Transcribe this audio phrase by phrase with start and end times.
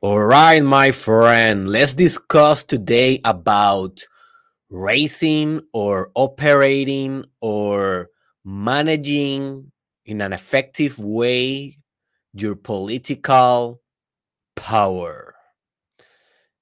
[0.00, 4.06] All right, my friend, let's discuss today about
[4.70, 8.08] raising or operating or
[8.44, 9.72] managing
[10.06, 11.78] in an effective way
[12.32, 13.80] your political
[14.54, 15.34] power.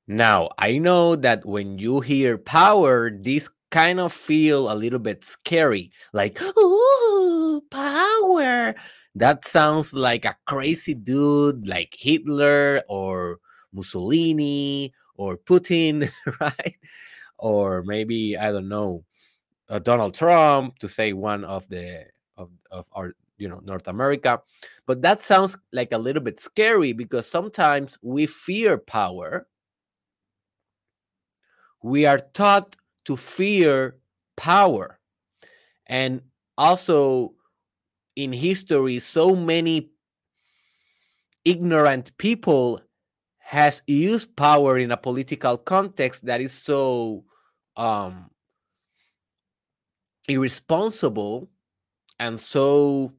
[0.09, 5.25] Now, I know that when you hear power, this kind of feel a little bit
[5.25, 8.75] scary, like, ooh, power.
[9.17, 13.39] That sounds like a crazy dude like Hitler or
[13.73, 16.77] Mussolini or Putin, right?
[17.39, 19.05] Or maybe, I don't know,
[19.71, 22.07] uh, Donald Trump to say one of the
[22.39, 24.43] of, of our you know North America.
[24.87, 29.49] But that sounds like a little bit scary because sometimes we fear power.
[31.83, 33.97] We are taught to fear
[34.37, 34.99] power.
[35.87, 36.23] And
[36.59, 37.36] also
[38.17, 39.91] in history, so many
[41.45, 42.81] ignorant people
[43.39, 47.25] has used power in a political context that is so
[47.77, 48.29] um,
[50.29, 51.49] irresponsible
[52.19, 53.13] and so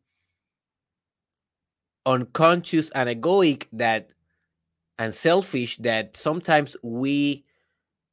[2.05, 4.11] unconscious and egoic that
[4.99, 7.45] and selfish that sometimes we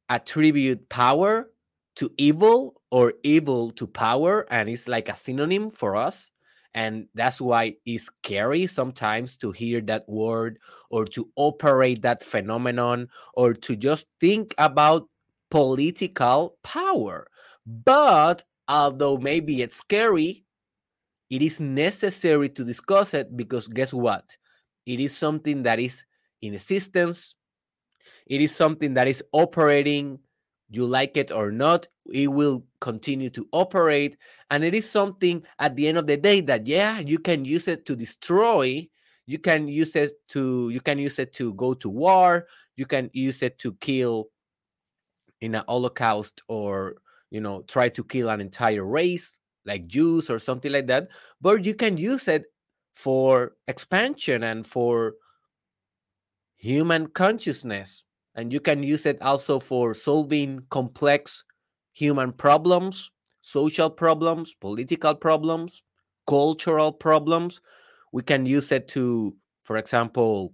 [0.09, 1.49] attribute power
[1.95, 6.29] to evil or evil to power and it's like a synonym for us
[6.75, 10.59] and that's why it's scary sometimes to hear that word
[10.91, 15.07] or to operate that phenomenon or to just think about
[15.49, 17.27] political power.
[17.65, 20.45] But although maybe it's scary
[21.29, 24.37] it is necessary to discuss it because guess what?
[24.85, 26.05] It is something that is
[26.41, 27.35] in existence.
[28.27, 30.19] It is something that is operating
[30.69, 34.17] you like it or not it will continue to operate
[34.51, 37.67] and it is something at the end of the day that yeah you can use
[37.67, 38.87] it to destroy
[39.27, 43.09] you can use it to you can use it to go to war you can
[43.13, 44.29] use it to kill
[45.41, 46.95] in a holocaust or
[47.29, 51.09] you know try to kill an entire race like jews or something like that
[51.41, 52.45] but you can use it
[52.93, 55.15] for expansion and for
[56.55, 58.04] human consciousness
[58.35, 61.43] and you can use it also for solving complex
[61.93, 65.83] human problems, social problems, political problems,
[66.27, 67.61] cultural problems.
[68.11, 70.53] We can use it to, for example,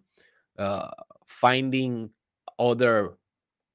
[0.58, 0.92] uh,
[1.26, 2.12] finding
[2.60, 3.18] other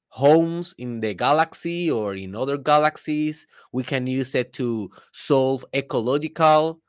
[0.08, 3.46] homes in the galaxy or in other galaxies.
[3.72, 6.80] We can use it to solve ecological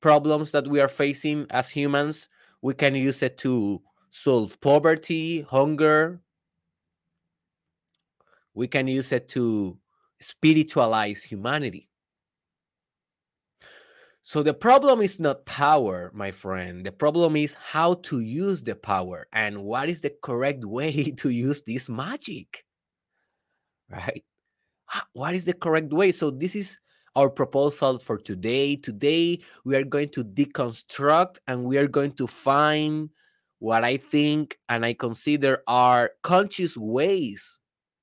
[0.00, 2.28] problems that we are facing as humans.
[2.62, 3.82] We can use it to
[4.12, 6.20] solve poverty, hunger.
[8.54, 9.78] We can use it to
[10.20, 11.88] spiritualize humanity.
[14.20, 16.86] So the problem is not power, my friend.
[16.86, 21.30] The problem is how to use the power and what is the correct way to
[21.30, 22.64] use this magic.
[23.90, 24.22] Right?
[25.14, 26.12] What is the correct way?
[26.12, 26.78] So this is
[27.16, 28.76] our proposal for today.
[28.76, 33.08] Today we are going to deconstruct and we are going to find
[33.62, 37.58] what I think and I consider are conscious ways,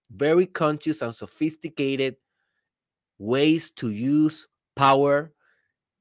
[0.09, 2.16] very conscious and sophisticated
[3.18, 4.47] ways to use
[4.78, 5.34] power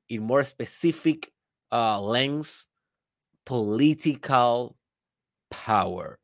[0.08, 1.32] in more specific
[1.72, 2.68] uh, lens,
[3.44, 4.76] political
[5.50, 6.20] power.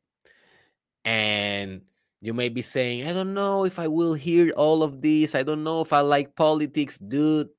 [1.03, 1.81] And
[2.21, 5.35] you may be saying, I don't know if I will hear all of this.
[5.35, 7.49] I don't know if I like politics, dude.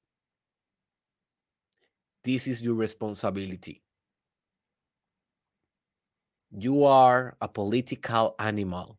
[2.25, 3.83] This is your responsibility.
[6.51, 8.99] You are a political animal.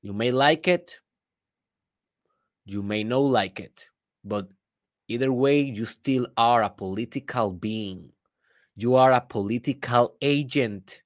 [0.00, 1.00] You may like it,
[2.64, 3.88] you may not like it,
[4.24, 4.48] but
[5.08, 8.10] either way, you still are a political being.
[8.76, 11.02] You are a political agent.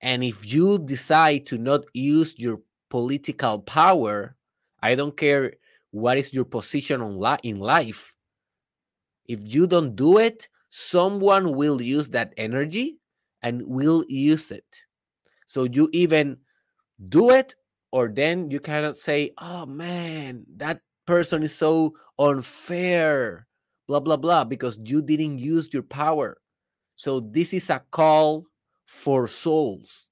[0.00, 4.36] And if you decide to not use your political power,
[4.82, 5.54] I don't care
[5.92, 8.12] what is your position on li- in life.
[9.26, 12.98] If you don't do it, someone will use that energy
[13.42, 14.84] and will use it.
[15.46, 16.38] So you even
[17.08, 17.54] do it,
[17.90, 23.46] or then you cannot say, oh man, that person is so unfair,
[23.86, 26.38] blah, blah, blah, because you didn't use your power.
[26.96, 28.46] So this is a call
[28.86, 30.06] for souls.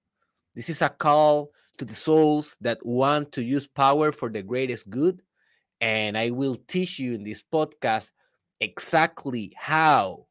[0.55, 4.91] This is a call to the souls that want to use power for the greatest
[4.91, 5.23] good.
[5.81, 8.11] And I will teach you in this podcast
[8.61, 10.27] exactly how,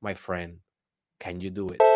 [0.00, 0.58] my friend,
[1.18, 1.91] can you do it.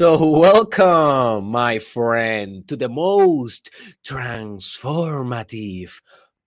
[0.00, 3.68] So, welcome, my friend, to the most
[4.02, 6.00] transformative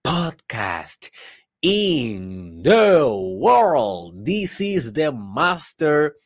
[0.04, 1.10] podcast
[1.62, 3.06] in the
[3.38, 4.26] world.
[4.26, 6.16] This is the master.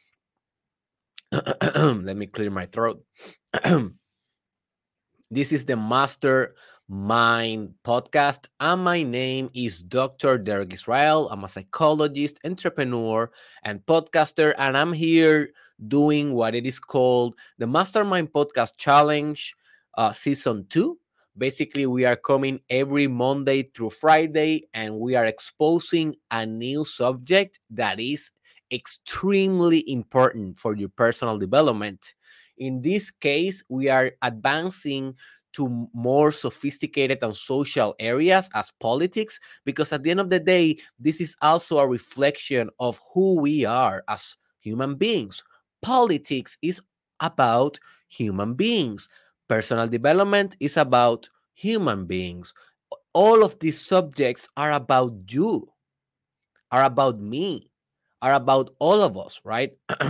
[1.30, 3.04] Let me clear my throat.
[5.31, 6.54] this is the master
[6.88, 8.48] mind podcast.
[8.58, 10.38] And my name is Dr.
[10.38, 11.28] Derek Israel.
[11.31, 13.31] I'm a psychologist, entrepreneur,
[13.64, 14.54] and podcaster.
[14.56, 15.50] And I'm here
[15.86, 19.54] doing what it is called the Mastermind Podcast Challenge
[19.96, 20.98] uh, Season 2.
[21.36, 27.60] Basically, we are coming every Monday through Friday and we are exposing a new subject
[27.70, 28.30] that is
[28.72, 32.14] extremely important for your personal development.
[32.58, 35.14] In this case, we are advancing
[35.52, 40.76] to more sophisticated and social areas as politics, because at the end of the day,
[40.98, 45.42] this is also a reflection of who we are as human beings.
[45.82, 46.80] Politics is
[47.20, 47.78] about
[48.08, 49.08] human beings,
[49.48, 52.54] personal development is about human beings.
[53.12, 55.69] All of these subjects are about you,
[56.70, 57.70] are about me,
[58.22, 59.72] are about all of us, right?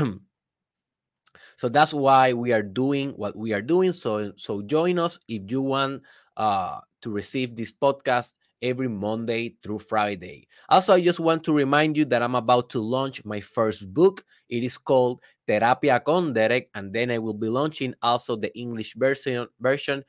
[1.57, 3.93] So that's why we are doing what we are doing.
[3.93, 6.03] So so join us if you want
[6.37, 8.33] uh, to receive this podcast
[8.63, 10.47] every Monday through Friday.
[10.69, 14.25] Also, I just want to remind you that I'm about to launch my first book.
[14.49, 18.95] It is called Terapia con Derek, and then I will be launching also the English
[18.95, 20.05] version version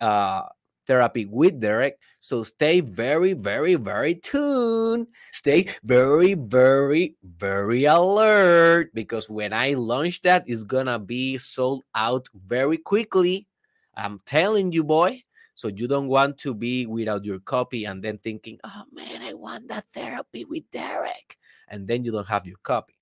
[0.00, 0.42] uh,
[0.86, 1.98] therapy with Derek.
[2.18, 5.06] So stay very, very, very tuned.
[5.32, 12.28] Stay very, very, very alert because when I launch that, it's gonna be sold out
[12.34, 13.46] very quickly.
[13.94, 15.22] I'm telling you, boy.
[15.60, 19.34] So you don't want to be without your copy and then thinking, oh man, I
[19.34, 21.36] want that therapy with Derek.
[21.68, 22.94] And then you don't have your copy.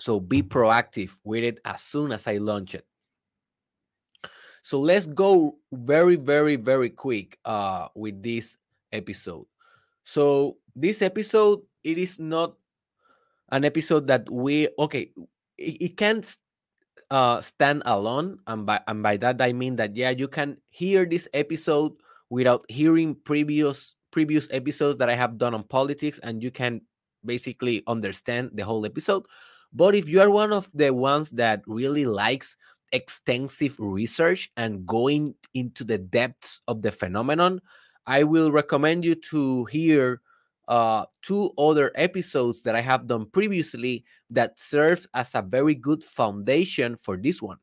[0.00, 2.84] So be proactive with it as soon as I launch it.
[4.62, 8.56] So let's go very, very, very quick uh, with this
[8.90, 9.46] episode.
[10.02, 12.56] So this episode, it is not
[13.52, 15.12] an episode that we okay.
[15.56, 16.26] It, it can't
[17.10, 21.04] uh, stand alone, and by and by that I mean that yeah, you can hear
[21.04, 21.92] this episode
[22.30, 26.80] without hearing previous previous episodes that I have done on politics, and you can
[27.24, 29.26] basically understand the whole episode.
[29.72, 32.56] But if you are one of the ones that really likes
[32.92, 37.60] extensive research and going into the depths of the phenomenon,
[38.06, 40.22] I will recommend you to hear
[40.68, 46.02] uh, two other episodes that I have done previously that serves as a very good
[46.02, 47.58] foundation for this one.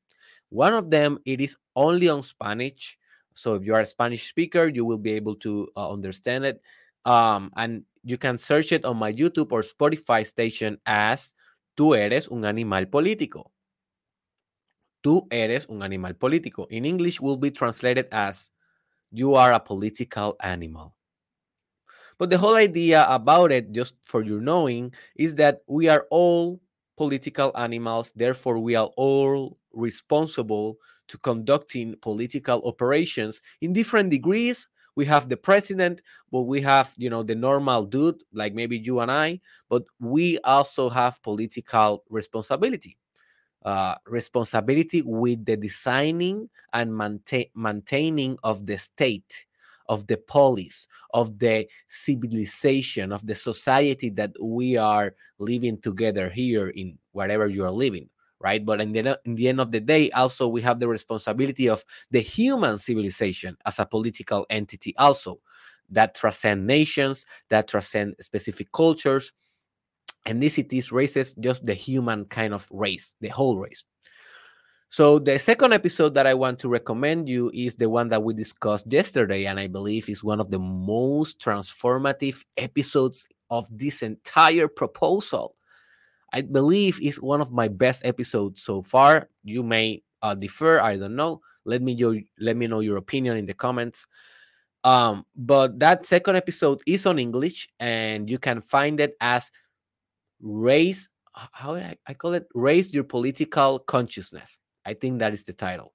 [0.50, 2.98] One of them it is only on Spanish,
[3.34, 6.62] so if you are a Spanish speaker, you will be able to uh, understand it.
[7.06, 11.34] Um, and you can search it on my YouTube or Spotify station as
[11.76, 13.52] "Tú eres un animal político."
[15.04, 16.66] Tú eres un animal político.
[16.70, 18.52] In English, will be translated as
[19.12, 20.96] you are a political animal.
[22.24, 26.62] But the whole idea about it, just for your knowing, is that we are all
[26.96, 28.14] political animals.
[28.16, 30.78] Therefore, we are all responsible
[31.10, 34.70] to conducting political operations in different degrees.
[34.96, 36.02] We have the president,
[36.32, 40.40] but we have, you know, the normal dude, like maybe you and I, but we
[40.46, 42.96] also have political responsibility
[43.66, 49.46] uh, responsibility with the designing and maintain, maintaining of the state,
[49.88, 56.70] of the police, of the civilization, of the society that we are living together here
[56.70, 58.10] in wherever you are living,
[58.40, 58.66] right?
[58.66, 61.84] But in the, in the end of the day, also we have the responsibility of
[62.12, 65.40] the human civilization as a political entity, also
[65.90, 69.34] that transcend nations, that transcend specific cultures,
[70.26, 73.84] ethnicities, races, just the human kind of race, the whole race.
[74.94, 78.36] So the second episode that I want to recommend you is the one that we
[78.36, 84.68] discussed yesterday, and I believe is one of the most transformative episodes of this entire
[84.68, 85.56] proposal.
[86.32, 89.30] I believe is one of my best episodes so far.
[89.44, 91.42] You may uh, defer, I don't know.
[91.66, 94.06] Let me your, let me know your opinion in the comments.
[94.84, 99.52] Um, but that second episode is on English, and you can find it as
[100.40, 105.54] raise how I, I call it raise your political consciousness i think that is the
[105.54, 105.94] title.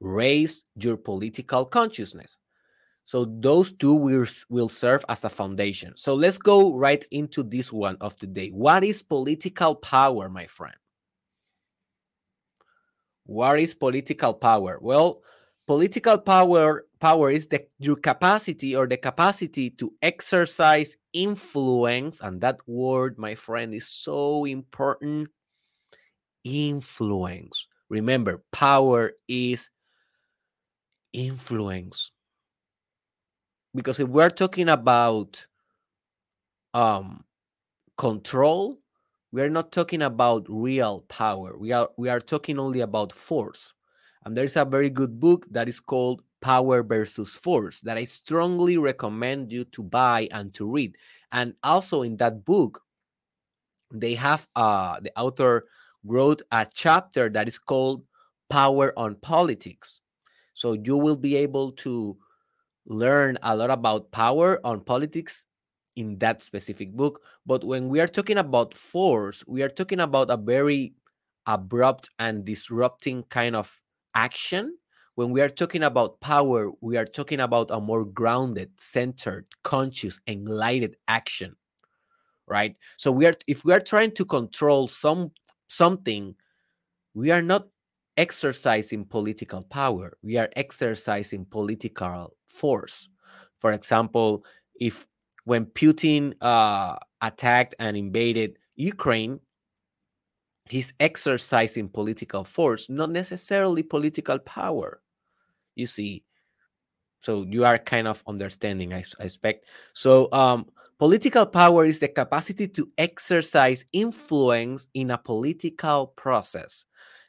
[0.00, 2.38] Raise your political consciousness.
[3.04, 5.92] So those two will, will serve as a foundation.
[5.96, 10.76] So let's go right into this one of today what is political power my friend?
[13.26, 14.78] What is political power?
[14.80, 15.22] Well
[15.70, 22.58] political power power is the your capacity or the capacity to exercise influence and that
[22.66, 25.28] word my friend is so important
[26.44, 27.66] influence.
[27.88, 29.70] Remember, power is
[31.12, 32.12] influence.
[33.74, 35.46] Because if we're talking about
[36.74, 37.24] um,
[37.96, 38.78] control,
[39.32, 41.56] we are not talking about real power.
[41.56, 43.74] We are we are talking only about force.
[44.24, 48.76] And there's a very good book that is called Power versus Force that I strongly
[48.76, 50.96] recommend you to buy and to read.
[51.32, 52.82] And also in that book,
[53.92, 55.66] they have uh the author
[56.04, 58.04] wrote a chapter that is called
[58.48, 60.00] Power on Politics.
[60.54, 62.16] So you will be able to
[62.86, 65.46] learn a lot about power on politics
[65.96, 67.22] in that specific book.
[67.46, 70.94] But when we are talking about force, we are talking about a very
[71.46, 73.80] abrupt and disrupting kind of
[74.14, 74.76] action.
[75.14, 80.20] When we are talking about power, we are talking about a more grounded, centered, conscious,
[80.26, 81.56] enlightened action.
[82.46, 82.76] Right?
[82.96, 85.30] So we are if we are trying to control some
[85.70, 86.34] something,
[87.14, 87.68] we are not
[88.16, 90.18] exercising political power.
[90.22, 93.08] We are exercising political force.
[93.60, 95.06] For example, if
[95.44, 99.40] when Putin uh, attacked and invaded Ukraine,
[100.68, 105.00] he's exercising political force, not necessarily political power.
[105.76, 106.24] You see,
[107.20, 109.66] so you are kind of understanding, I, I expect.
[109.94, 110.66] So, um,
[111.00, 116.84] political power is the capacity to exercise influence in a political process.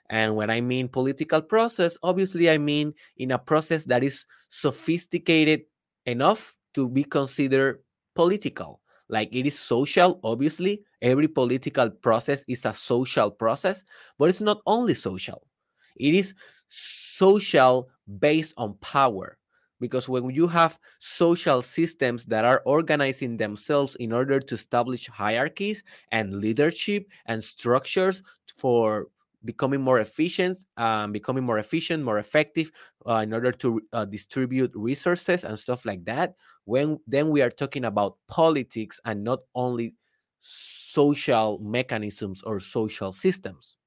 [0.09, 5.61] And when I mean political process, obviously I mean in a process that is sophisticated
[6.05, 7.81] enough to be considered
[8.13, 8.81] political.
[9.07, 10.83] Like it is social, obviously.
[11.01, 13.85] Every political process is a social process,
[14.19, 15.47] but it's not only social,
[15.95, 16.35] it is
[16.67, 17.87] social
[18.19, 19.37] based on power.
[19.81, 25.83] Because when you have social systems that are organizing themselves in order to establish hierarchies
[26.13, 28.23] and leadership and structures
[28.55, 29.07] for
[29.43, 32.71] becoming more efficient, um, becoming more efficient, more effective
[33.07, 36.35] uh, in order to uh, distribute resources and stuff like that.
[36.65, 39.95] When then we are talking about politics and not only
[40.41, 43.77] social mechanisms or social systems.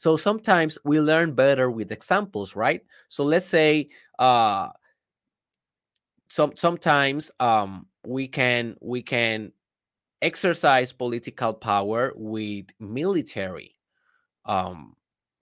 [0.00, 2.82] So sometimes we learn better with examples, right?
[3.08, 4.70] So let's say uh,
[6.28, 9.52] some sometimes um, we can we can
[10.22, 13.76] exercise political power with military
[14.46, 14.96] um,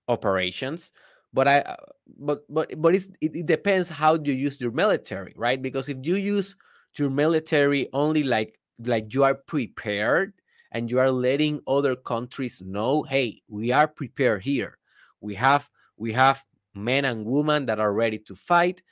[0.08, 0.92] operations.
[1.32, 1.76] But I, uh,
[2.18, 5.60] but but but it, it depends how you use your military, right?
[5.62, 6.56] Because if you use
[6.98, 10.34] your military only like like you are prepared
[10.72, 14.78] and you are letting other countries know, hey, we are prepared here.
[15.20, 16.44] We have we have
[16.74, 18.82] men and women that are ready to fight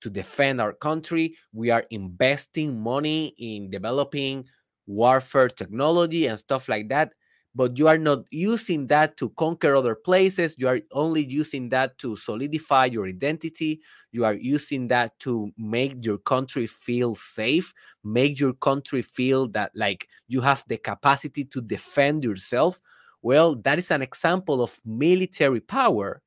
[0.00, 1.36] to defend our country.
[1.52, 4.46] We are investing money in developing
[4.86, 7.12] warfare technology and stuff like that
[7.54, 10.54] but you are not using that to conquer other places.
[10.58, 13.80] You are only using that to solidify your identity.
[14.12, 17.72] You are using that to make your country feel safe,
[18.04, 22.80] make your country feel that like you have the capacity to defend yourself.
[23.22, 26.22] Well, that is an example of military power,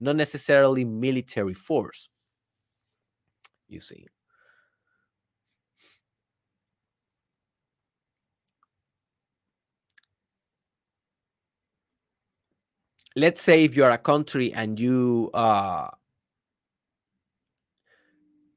[0.00, 2.08] not necessarily military force.
[3.68, 4.06] You see.
[13.20, 15.88] Let's say if you're a country and you uh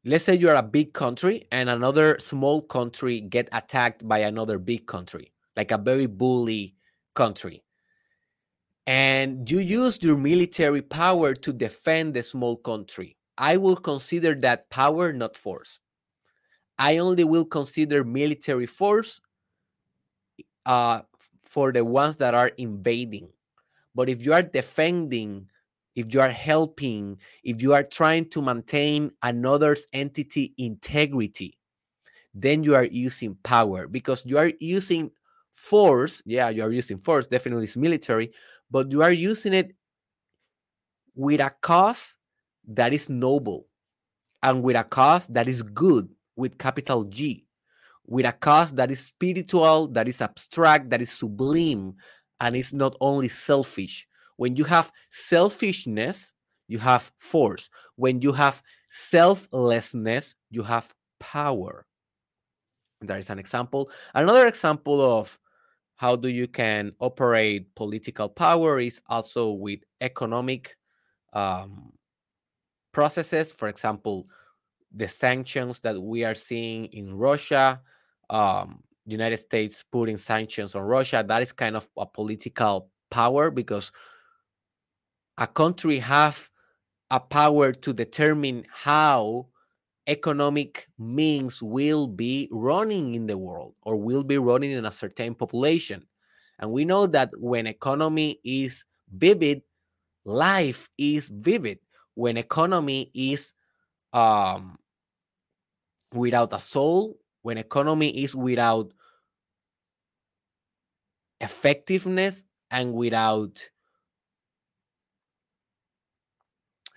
[0.05, 4.88] let's say you're a big country and another small country get attacked by another big
[4.88, 6.75] country like a very bully
[7.13, 7.63] country.
[8.88, 13.17] And you use your military power to defend the small country.
[13.38, 15.79] I will consider that power not force.
[16.77, 19.22] I only will consider military force
[20.65, 21.01] uh,
[21.46, 23.29] for the ones that are invading
[23.95, 25.47] but if you are defending,
[25.95, 31.57] if you are helping, if you are trying to maintain another's entity integrity,
[32.33, 35.12] then you are using power because you are using
[35.53, 36.21] force.
[36.25, 38.31] Yeah, you are using force, definitely it's military,
[38.71, 39.75] but you are using it
[41.15, 42.17] with a cause
[42.67, 43.67] that is noble
[44.41, 47.45] and with a cause that is good with capital G,
[48.07, 51.95] with a cause that is spiritual, that is abstract, that is sublime,
[52.43, 54.05] and it's not only selfish.
[54.35, 56.33] When you have selfishness,
[56.67, 57.69] you have force.
[57.95, 61.85] When you have selflessness, you have power.
[63.00, 63.89] That is an example.
[64.13, 65.39] Another example of
[65.95, 70.75] how do you can operate political power is also with economic
[71.31, 71.93] um,
[72.91, 73.53] processes.
[73.53, 74.27] For example,
[74.93, 77.81] the sanctions that we are seeing in Russia,
[78.29, 83.91] um, United States putting sanctions on Russia, that is kind of a political power because
[85.38, 86.50] a country have
[87.12, 89.48] a power to determine how
[90.07, 95.36] economic means will be running in the world or will be running in a certain
[95.36, 96.05] population.
[96.60, 99.63] And we know that when economy is vivid
[100.25, 101.79] life is vivid.
[102.15, 103.53] When economy is
[104.12, 104.77] um,
[106.13, 108.91] without a soul when economy is without
[111.39, 113.69] effectiveness and without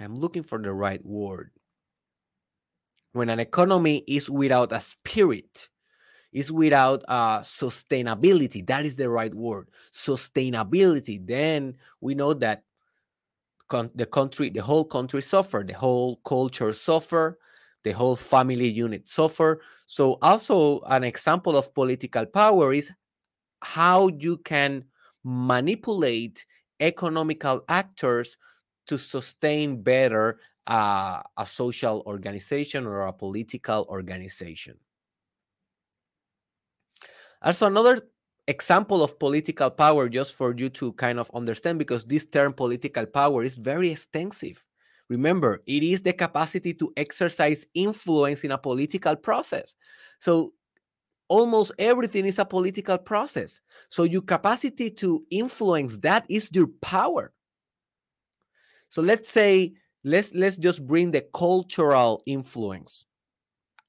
[0.01, 1.51] i'm looking for the right word.
[3.13, 5.69] When an economy is without a spirit
[6.33, 12.63] is without uh, sustainability that is the right word sustainability then we know that
[13.69, 17.39] con- the country the whole country suffer the whole culture suffer
[17.85, 22.91] the whole family unit suffer so also an example of political power is
[23.63, 24.85] how you can
[25.25, 26.45] manipulate
[26.81, 28.37] economical actors
[28.87, 34.77] to sustain better uh, a social organization or a political organization.
[37.43, 38.09] Also, another
[38.49, 43.07] example of political power, just for you to kind of understand, because this term political
[43.07, 44.65] power is very extensive.
[45.09, 49.77] Remember, it is the capacity to exercise influence in a political process.
[50.21, 50.53] So,
[51.29, 53.61] almost everything is a political process.
[53.89, 57.33] So, your capacity to influence that is your power.
[58.89, 59.75] So, let's say
[60.07, 63.05] let's let's just bring the cultural influence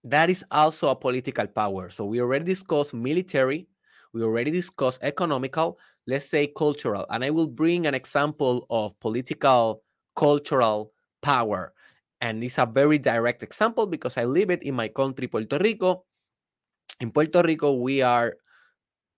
[0.03, 3.67] that is also a political power so we already discussed military
[4.13, 9.83] we already discussed economical let's say cultural and i will bring an example of political
[10.15, 10.91] cultural
[11.27, 11.73] power
[12.21, 16.05] and it's a very direct example because i live it in my country puerto rico.
[17.01, 18.37] In puerto rico we are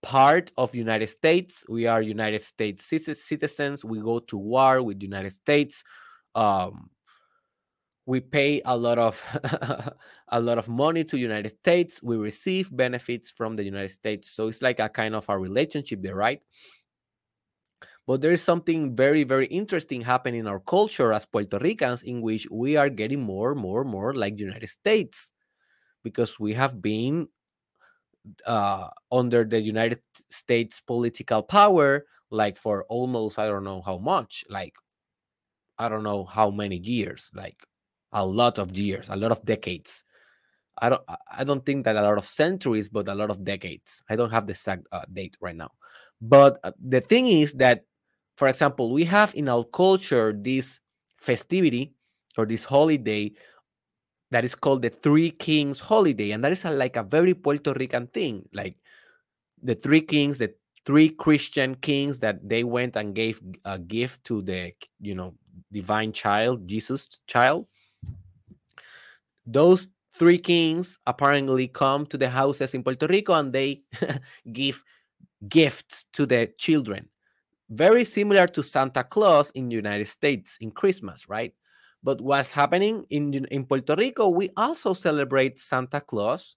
[0.02, 1.64] part of united states.
[1.70, 3.86] We are united states citizens.
[3.86, 5.84] We go to war with united states.
[6.36, 6.90] Um,
[8.06, 9.22] we pay a lot of
[10.30, 12.02] a lot of money to united states.
[12.02, 14.32] We receive benefits from the united states.
[14.32, 16.42] So it's like a kind of a relationship there right
[18.10, 22.22] but there is something very very interesting happening in our culture as puerto ricans in
[22.26, 25.32] which we are getting more more more like the united states
[26.04, 27.28] because we have been
[28.48, 34.44] uh, under the united states political power like for almost i don't know how much
[34.50, 34.74] like
[35.80, 37.56] I don't know how many years, like
[38.12, 40.04] a lot of years, a lot of decades.
[40.78, 44.04] I don't I don't think that a lot of centuries, but a lot of decades.
[44.10, 45.72] I don't have the exact uh, date right now.
[46.22, 47.86] But uh, the thing is that,
[48.40, 50.80] for example, we have in our culture this
[51.18, 51.92] festivity
[52.38, 53.34] or this holiday
[54.32, 57.74] that is called the Three Kings holiday, and that is a, like a very Puerto
[57.74, 58.48] Rican thing.
[58.54, 58.78] Like
[59.62, 60.54] the Three Kings, the
[60.86, 64.72] three Christian kings that they went and gave a gift to the
[65.02, 65.34] you know
[65.74, 67.68] divine child, Jesus child.
[69.46, 73.84] Those three kings apparently come to the houses in Puerto Rico and they
[74.54, 74.82] give
[75.50, 77.10] gifts to the children.
[77.70, 81.54] Very similar to Santa Claus in the United States in Christmas, right?
[82.02, 86.56] But what's happening in, in Puerto Rico, we also celebrate Santa Claus.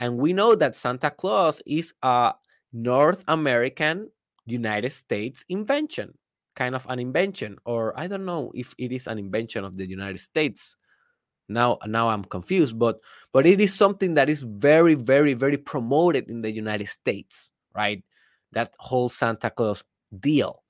[0.00, 2.34] And we know that Santa Claus is a
[2.72, 4.10] North American
[4.46, 6.14] United States invention
[6.58, 9.86] kind of an invention or i don't know if it is an invention of the
[9.86, 10.74] united states
[11.48, 12.98] now now i'm confused but
[13.32, 18.02] but it is something that is very very very promoted in the united states right
[18.50, 19.84] that whole santa claus
[20.20, 20.62] deal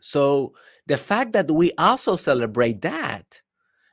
[0.00, 0.52] so
[0.86, 3.40] the fact that we also celebrate that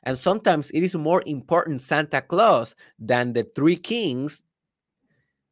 [0.03, 4.43] and sometimes it is more important santa claus than the three kings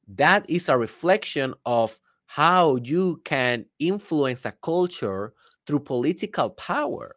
[0.07, 5.33] that is a reflection of how you can influence a culture
[5.65, 7.15] through political power.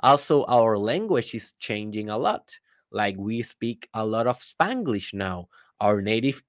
[0.00, 2.56] Also, our language is changing a lot.
[2.92, 5.48] Like we speak a lot of Spanglish now.
[5.80, 6.42] Our native,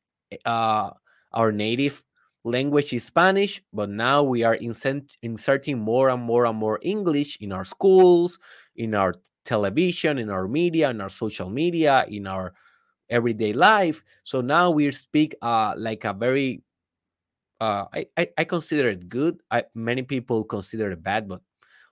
[0.45, 0.91] uh,
[1.33, 2.03] our native
[2.47, 7.51] language is Spanish, but now we are inserting more and more and more English in
[7.51, 8.39] our schools,
[8.75, 9.13] in our
[9.45, 12.53] television, in our media, in our social media, in our
[13.09, 14.03] everyday life.
[14.23, 16.63] So now we speak uh, like a very
[17.59, 19.41] uh, I, I, I consider it good.
[19.49, 21.41] I, many people consider it bad, but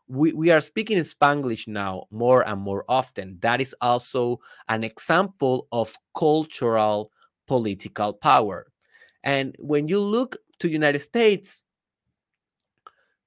[0.08, 3.38] we, we are speaking in Spanglish now more and more often.
[3.42, 4.40] That is also
[4.70, 7.12] an example of cultural
[7.48, 8.68] political power.
[9.24, 11.62] And when you look to United States,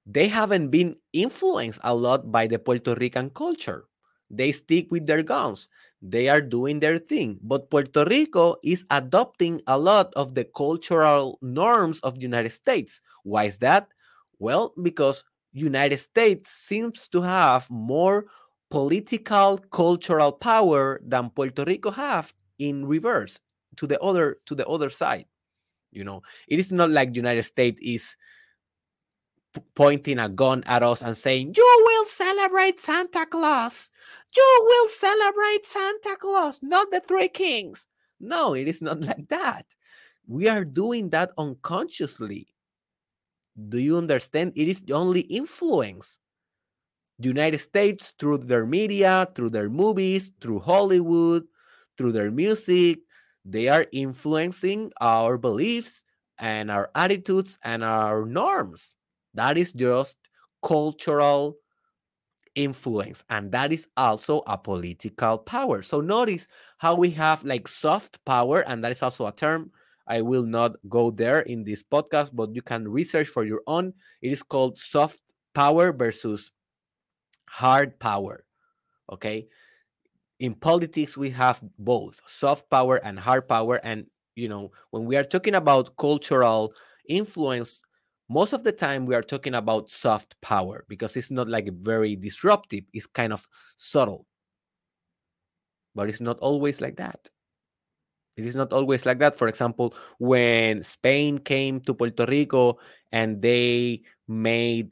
[0.05, 3.85] they haven't been influenced a lot by the Puerto Rican culture.
[4.31, 5.69] They stick with their guns.
[6.01, 7.39] They are doing their thing.
[7.41, 13.01] But Puerto Rico is adopting a lot of the cultural norms of the United States.
[13.23, 13.87] Why is that?
[14.37, 18.25] Well, because United States seems to have more
[18.69, 23.39] political cultural power than Puerto Rico have in reverse
[23.77, 25.25] to the other to the other side.
[25.91, 28.15] You know, it is not like United States is
[29.75, 33.89] pointing a gun at us and saying, You will celebrate Santa Claus.
[34.35, 37.87] You will celebrate Santa Claus, not the three kings.
[38.19, 39.65] No, it is not like that.
[40.27, 42.47] We are doing that unconsciously.
[43.67, 44.53] Do you understand?
[44.55, 46.19] It is only influence.
[47.17, 51.43] The United States through their media, through their movies, through Hollywood,
[51.97, 52.99] through their music,
[53.51, 56.03] they are influencing our beliefs
[56.37, 58.95] and our attitudes and our norms.
[59.33, 60.17] That is just
[60.63, 61.57] cultural
[62.55, 65.81] influence and that is also a political power.
[65.81, 69.71] So notice how we have like soft power and that is also a term
[70.07, 73.93] i will not go there in this podcast but you can research for your own.
[74.21, 75.21] It is called soft
[75.53, 76.51] power versus
[77.47, 78.45] hard power
[79.11, 79.47] okay
[80.39, 83.79] in politics we have both soft power and hard power.
[83.83, 86.73] And you know when we are talking about cultural
[87.07, 87.81] influence
[88.29, 92.15] most of the time we are talking about soft power because it's not like very
[92.15, 92.83] disruptive.
[92.93, 93.47] It's kind of
[93.77, 94.27] subtle.
[95.95, 97.29] But it's not always like that.
[98.37, 99.35] It is not always like that.
[99.35, 102.77] For example when spain came to puerto rico
[103.11, 104.91] and they made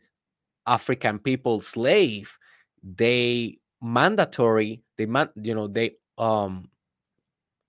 [0.66, 2.38] african people slave
[2.84, 5.06] they mandatory they
[5.42, 6.70] you know they um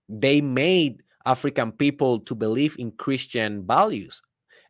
[0.08, 4.22] they made african people to believe in christian values.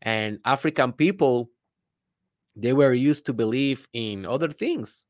[0.03, 1.51] And african people
[2.55, 5.05] they were used to believe in other things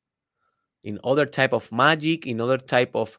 [0.82, 3.18] in other type of magic in other type of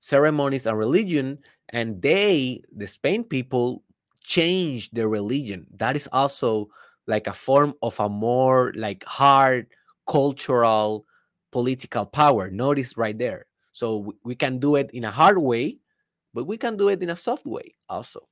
[0.00, 1.38] ceremonies and religion
[1.70, 3.82] and they the spain people
[4.28, 5.66] changed their religion.
[5.76, 6.68] That is also
[7.06, 9.66] like a form of a more like hard
[10.06, 11.06] cultural
[11.50, 12.50] political power.
[12.50, 13.47] Notice right there
[13.78, 15.78] so we can do it in a hard way
[16.34, 18.28] but we can do it in a soft way also.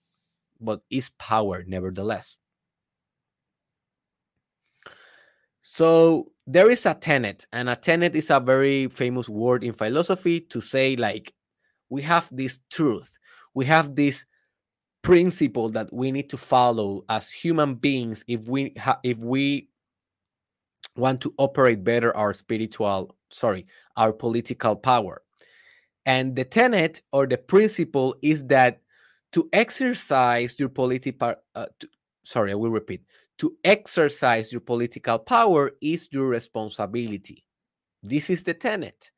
[0.60, 2.36] But it's power nevertheless.
[5.62, 10.40] So there is a tenet, and a tenet is a very famous word in philosophy
[10.40, 11.34] to say, like,
[11.88, 13.18] we have this truth,
[13.54, 14.24] we have this
[15.02, 19.68] principle that we need to follow as human beings if we if we
[20.96, 25.22] want to operate better our spiritual sorry our political power
[26.06, 28.80] and the tenet or the principle is that
[29.32, 31.66] to exercise your political uh,
[32.24, 33.02] sorry i will repeat
[33.38, 37.44] to exercise your political power is your responsibility.
[38.02, 39.10] This is the tenet.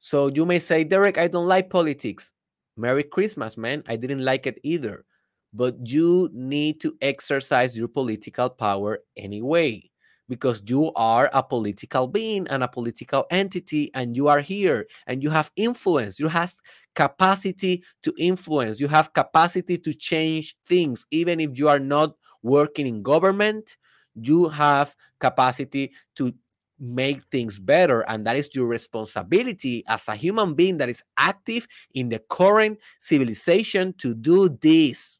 [0.00, 2.32] So you may say, Derek, I don't like politics.
[2.76, 3.82] Merry Christmas, man.
[3.86, 5.04] I didn't like it either.
[5.52, 9.89] But you need to exercise your political power anyway,
[10.30, 15.22] because you are a political being and a political entity, and you are here and
[15.24, 16.20] you have influence.
[16.20, 16.54] You have
[16.94, 18.80] capacity to influence.
[18.80, 23.76] You have capacity to change things, even if you are not working in government,
[24.14, 26.32] you have capacity to
[26.78, 31.68] make things better and that is your responsibility as a human being that is active
[31.92, 35.19] in the current civilization to do this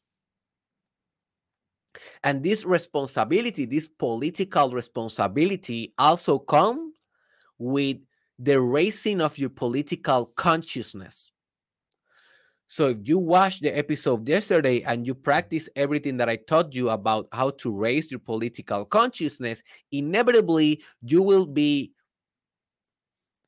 [2.23, 6.99] and this responsibility this political responsibility also comes
[7.57, 7.97] with
[8.39, 11.31] the raising of your political consciousness
[12.71, 16.89] so if you watch the episode yesterday and you practice everything that I taught you
[16.89, 19.61] about how to raise your political consciousness,
[19.91, 21.91] inevitably you will be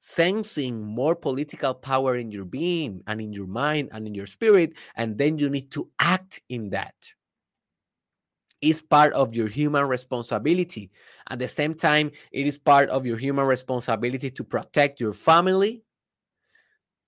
[0.01, 4.73] sensing more political power in your being and in your mind and in your spirit.
[4.97, 6.93] And then you need to act in that.
[8.63, 10.89] It's part of your human responsibility.
[11.30, 15.84] At the same time, it is part of your human responsibility to protect your family,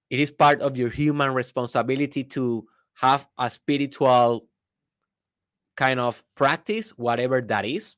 [0.10, 4.48] it is part of your human responsibility to have a spiritual
[5.76, 7.98] kind of practice, whatever that is.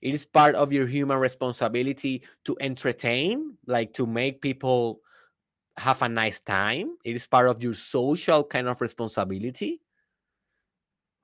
[0.00, 5.00] It is part of your human responsibility to entertain, like to make people
[5.76, 6.96] have a nice time.
[7.04, 9.80] It is part of your social kind of responsibility,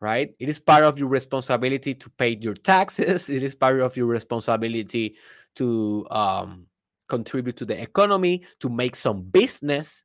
[0.01, 0.35] right?
[0.39, 3.29] It is part of your responsibility to pay your taxes.
[3.37, 5.17] It is part of your responsibility
[5.57, 6.67] to um,
[7.09, 10.05] contribute to the economy, to make some business,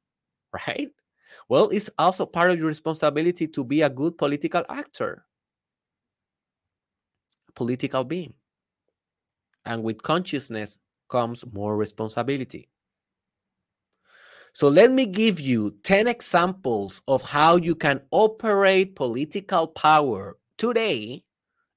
[0.68, 0.90] right?
[1.50, 5.26] Well, it's also part of your responsibility to be a good political actor,
[7.56, 8.34] political being.
[9.66, 10.78] And with consciousness
[11.10, 12.70] comes more responsibility.
[14.56, 21.24] So let me give you 10 examples of how you can operate political power today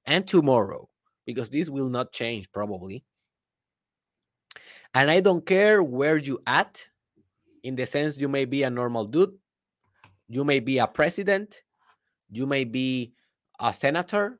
[0.05, 0.87] and tomorrow
[1.25, 3.03] because this will not change probably.
[4.93, 6.87] And I don't care where you at,
[7.63, 9.33] in the sense you may be a normal dude,
[10.29, 11.63] you may be a president,
[12.31, 13.11] you may be
[13.59, 14.39] a senator,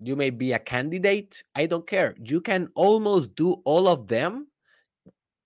[0.00, 1.42] you may be a candidate.
[1.54, 2.14] I don't care.
[2.22, 4.48] You can almost do all of them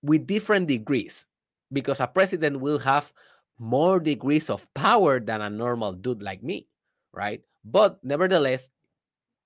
[0.01, 1.25] with different degrees
[1.71, 3.13] because a president will have
[3.59, 6.67] more degrees of power than a normal dude like me,
[7.13, 7.41] right?
[7.65, 8.69] But nevertheless,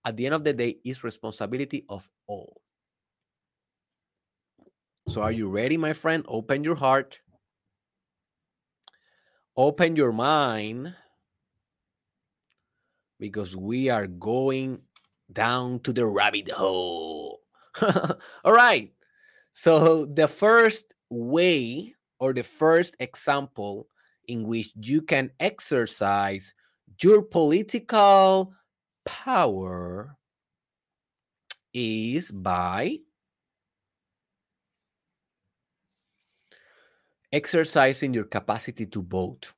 [0.06, 2.62] at the end of the day, it's responsibility of all.
[5.08, 6.24] So, are you ready, my friend?
[6.28, 7.20] Open your heart,
[9.58, 10.94] open your mind,
[13.20, 14.80] because we are going
[15.32, 17.42] down to the rabbit hole.
[17.82, 18.92] all right.
[19.54, 23.88] So, the first way or the first example
[24.28, 26.54] in which you can exercise
[27.02, 28.54] your political
[29.06, 30.16] power
[31.74, 33.00] is by
[37.34, 39.54] exercising your capacity to vote.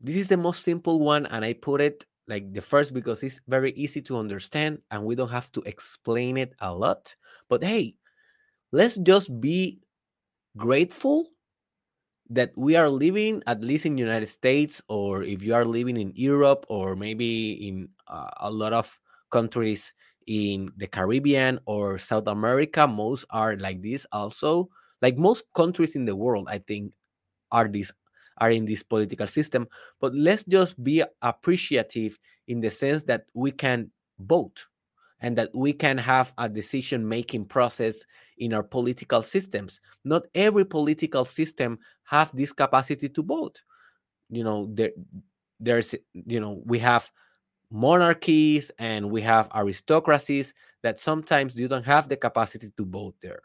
[0.00, 3.40] This is the most simple one, and I put it like the first because it's
[3.48, 7.16] very easy to understand and we don't have to explain it a lot.
[7.48, 7.96] But hey,
[8.72, 9.80] let's just be
[10.56, 11.33] grateful
[12.34, 15.96] that we are living at least in the united states or if you are living
[15.96, 18.98] in europe or maybe in uh, a lot of
[19.30, 19.94] countries
[20.26, 24.68] in the caribbean or south america most are like this also.
[25.02, 26.94] Like most countries in the world i think
[27.52, 27.92] are this
[28.38, 29.68] are in this political system.
[30.00, 32.18] But let's just be appreciative
[32.48, 34.66] in the sense that we can vote
[35.24, 38.04] and that we can have a decision making process
[38.36, 39.80] in our political systems.
[40.04, 43.62] Not every political system has this capacity to vote.
[44.28, 44.90] You know there
[45.58, 47.10] there's you know we have
[47.70, 53.40] monarchies and we have aristocracies that sometimes you don't have the capacity to vote there.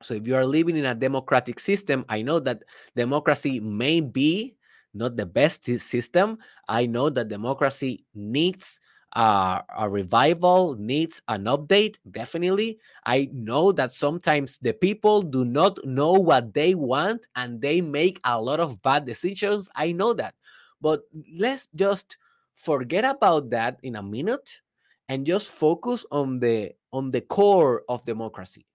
[0.00, 2.62] So if you are living in a democratic system i know that
[2.94, 4.56] democracy may be
[4.94, 6.38] not the best system.
[6.68, 8.78] I know that democracy needs
[9.14, 12.78] uh, a revival needs an update definitely.
[13.04, 18.20] I know that sometimes the people do not know what they want and they make
[18.24, 19.68] a lot of bad decisions.
[19.74, 20.34] I know that.
[20.80, 21.02] But
[21.38, 22.16] let's just
[22.54, 24.60] forget about that in a minute
[25.08, 28.66] and just focus on the on the core of democracy.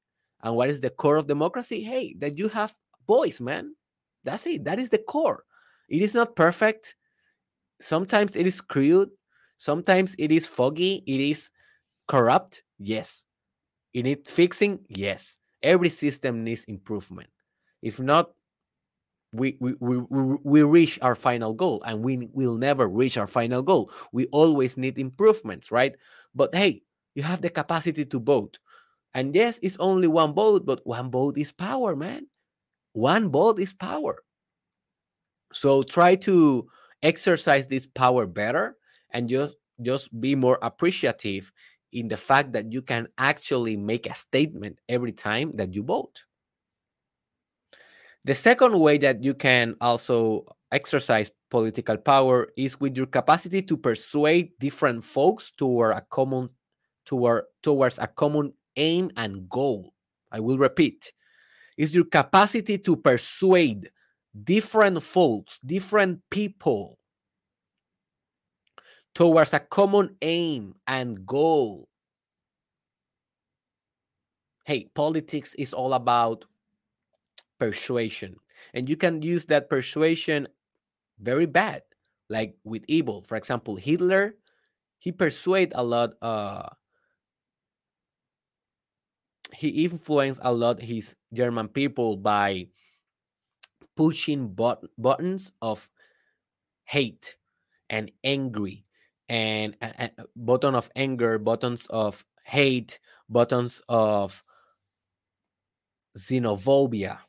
[0.44, 1.84] And what is the core of democracy?
[1.84, 2.76] Hey that you have
[3.08, 3.76] voice man.
[4.24, 4.66] That's it.
[4.66, 5.46] That is the core.
[5.90, 6.96] It is not perfect.
[7.82, 9.10] Sometimes it is crude
[9.58, 11.50] Sometimes it is foggy, it is
[12.08, 12.64] corrupt.
[12.80, 13.26] Yes.
[13.94, 14.80] It needs fixing.
[14.90, 15.38] Yes.
[15.64, 17.30] Every system needs improvement.
[17.82, 18.32] If not,
[19.34, 19.98] we, we, we,
[20.44, 23.92] we reach our final goal and we will never reach our final goal.
[24.12, 25.96] We always need improvements, right?
[26.34, 26.84] But hey,
[27.16, 28.60] you have the capacity to vote.
[29.14, 32.28] And yes, it's only one vote, but one vote is power, man.
[32.94, 34.24] One vote is power.
[35.54, 36.68] So try to
[37.02, 38.78] exercise this power better
[39.12, 41.52] and just just be more appreciative
[41.94, 46.26] in the fact that you can actually make a statement every time that you vote.
[48.26, 53.78] The second way that you can also exercise political power is with your capacity to
[53.78, 56.50] persuade different folks toward a common
[57.06, 59.94] toward towards a common aim and goal.
[60.32, 61.14] I will repeat.
[61.78, 63.92] Is your capacity to persuade
[64.44, 66.98] different folks, different people
[69.18, 71.90] towards a common aim and goal.
[74.64, 76.46] Hey, politics is all about
[77.58, 78.36] persuasion,
[78.76, 80.48] and you can use that persuasion
[81.18, 81.82] very bad,
[82.30, 83.24] like with evil.
[83.24, 84.36] For example, Hitler,
[85.00, 86.12] he persuade a lot.
[86.22, 86.70] Uh,
[89.52, 92.68] he influenced a lot his German people by
[93.96, 95.90] pushing but- buttons of
[96.86, 97.38] hate
[97.90, 98.87] and angry
[99.30, 104.44] and a, a button of anger, buttons of hate, buttons of
[106.18, 107.20] xenophobia.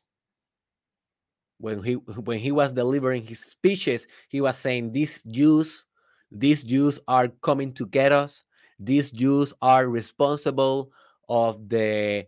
[1.59, 5.85] When he when he was delivering his speeches, he was saying these Jews,
[6.31, 8.45] these Jews are coming to get us.
[8.79, 10.93] These Jews are responsible
[11.29, 12.27] of the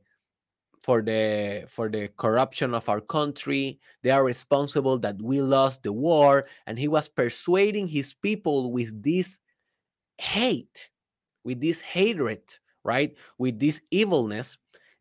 [0.83, 5.93] for the for the corruption of our country they are responsible that we lost the
[5.93, 9.41] war and he was persuading his people with this
[10.21, 10.91] hate,
[11.45, 12.43] with this hatred,
[12.85, 13.17] right?
[13.39, 14.59] With this evilness.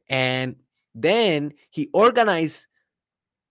[0.09, 0.55] And
[0.95, 2.67] then he organized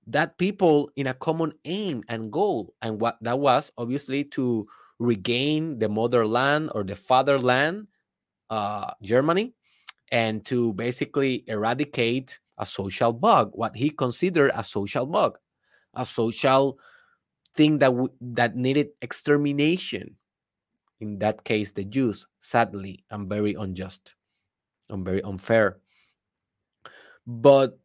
[0.07, 2.75] that people in a common aim and goal.
[2.83, 4.67] And what that was obviously to
[4.99, 7.87] regain the motherland or the fatherland
[8.51, 9.55] uh, Germany
[10.11, 15.39] and to basically eradicate a social bug, what he considered a social bug,
[15.95, 16.79] a social
[17.55, 20.17] thing that w- that needed extermination.
[21.01, 24.17] In that case, the Jews, sadly, and very unjust
[24.91, 25.79] and very unfair.
[27.27, 27.79] But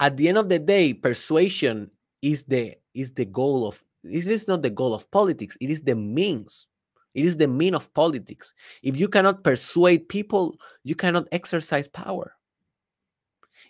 [0.00, 1.90] at the end of the day, persuasion
[2.22, 5.82] is the is the goal of it is not the goal of politics, it is
[5.82, 6.68] the means.
[7.14, 8.54] It is the mean of politics.
[8.82, 12.34] If you cannot persuade people, you cannot exercise power.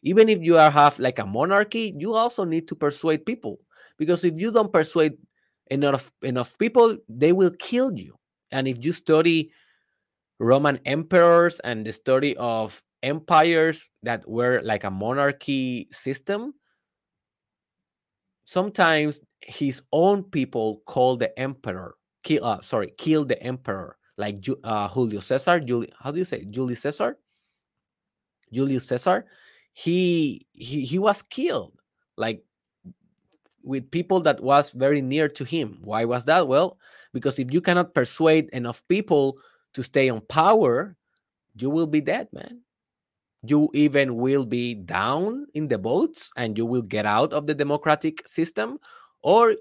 [0.02, 3.58] Even if you are have like a monarchy, you also need to persuade people
[3.96, 5.14] because if you don't persuade
[5.70, 8.18] enough enough people, they will kill you.
[8.50, 9.52] And if you study
[10.38, 16.54] Roman emperors and the story of empires that were like a monarchy system,
[18.44, 24.88] sometimes his own people call the emperor kill uh, sorry kill the emperor like uh,
[24.88, 27.18] Julio Caesar Juli, how do you say Julius Caesar
[28.52, 29.26] Julius Caesar
[29.74, 31.78] he, he he was killed
[32.16, 32.42] like
[33.62, 35.78] with people that was very near to him.
[35.82, 36.48] Why was that?
[36.48, 36.78] Well
[37.12, 39.38] because if you cannot persuade enough people
[39.74, 40.96] to stay on power
[41.62, 42.60] you will be dead man.
[43.42, 47.54] You even will be down in the votes and you will get out of the
[47.54, 48.78] democratic system
[49.22, 49.54] or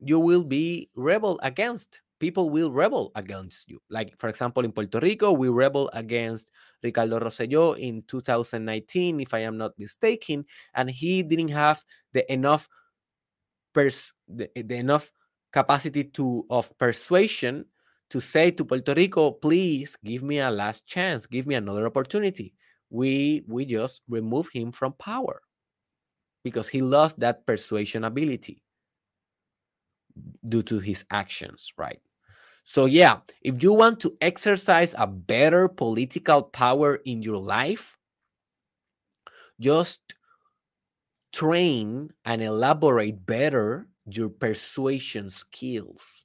[0.00, 3.80] you will be rebel against people will rebel against you.
[3.88, 6.50] Like for example in puerto rico we rebel against
[6.82, 12.68] ricardo rosselló in 2019 if i am not mistaken and he didn't have the enough
[13.72, 15.12] pers- the, the enough
[15.52, 17.64] capacity to of persuasion
[18.10, 21.26] to say to puerto rico please give me a last chance.
[21.26, 22.54] Give me another opportunity.
[22.90, 25.42] We we just remove him from power
[26.42, 28.62] because he lost that persuasion ability
[30.48, 32.00] due to his actions right?
[32.64, 37.96] So yeah if you want to exercise a better political power in your life
[39.60, 40.14] just
[41.32, 46.24] train and elaborate better your persuasion skills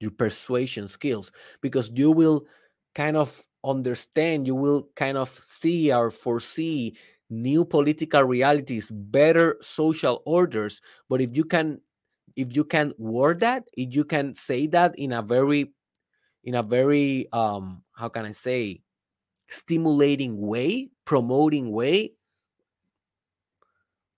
[0.00, 1.30] your persuasion skills
[1.60, 2.46] because you will
[2.94, 6.96] kind of understand, you will kind of see or foresee
[7.30, 10.80] new political realities, better social orders.
[11.08, 11.80] But if you can,
[12.36, 15.72] if you can word that, if you can say that in a very,
[16.44, 18.80] in a very, um, how can I say,
[19.48, 22.12] stimulating way, promoting way,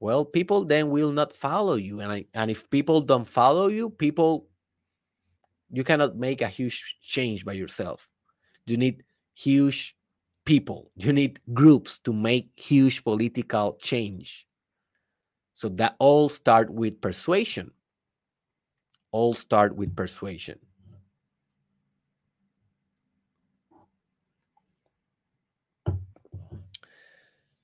[0.00, 2.00] well, people then will not follow you.
[2.00, 4.48] And I, and if people don't follow you, people,
[5.70, 8.08] you cannot make a huge change by yourself.
[8.66, 9.94] You need huge
[10.46, 14.46] people, you need groups to make huge political change.
[15.54, 17.70] So that all start with persuasion.
[19.12, 20.58] All start with persuasion.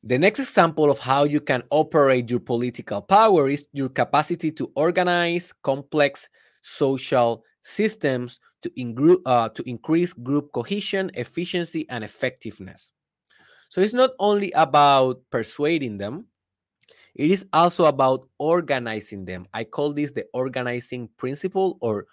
[0.06, 4.70] The next example of how you can operate your political power is your capacity to
[4.76, 6.28] organize complex
[6.62, 12.92] social systems to, uh, to increase group cohesion, efficiency, and effectiveness.
[13.68, 16.26] So it's not only about persuading them,
[17.16, 19.48] it is also about organizing them.
[19.52, 22.06] I call this the organizing principle or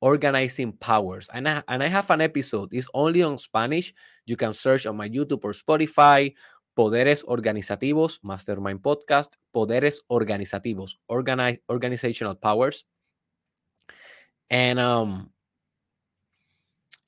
[0.00, 1.28] organizing powers.
[1.32, 3.92] And I, and I have an episode, it's only on Spanish.
[4.26, 6.34] You can search on my YouTube or Spotify.
[6.76, 12.84] Poderes Organizativos, Mastermind Podcast, Poderes Organizativos, organize, organizational powers.
[14.50, 15.30] And um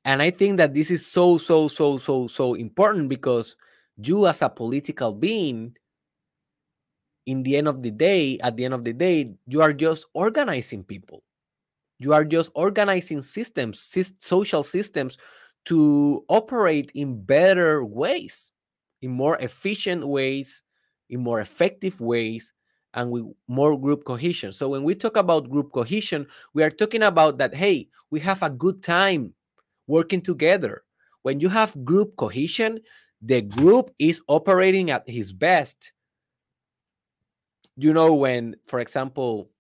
[0.07, 3.57] and i think that this is so so so so so important because
[3.99, 5.77] you as a political being
[7.27, 10.07] in the end of the day at the end of the day you are just
[10.15, 11.23] organizing people.
[11.99, 13.81] You are just organizing systems
[14.21, 15.19] social systems
[15.65, 18.53] to operate in better ways
[19.07, 20.63] in more efficient ways
[21.09, 22.53] in more effective ways
[22.95, 24.53] and with more group cohesion.
[24.53, 28.43] So when we talk about group cohesion, we are talking about that, hey, we have
[28.43, 29.35] a good time
[29.87, 30.83] working together.
[31.23, 32.81] When you have group cohesion,
[33.21, 35.93] the group is operating at his best.
[37.77, 39.51] You know, when, for example,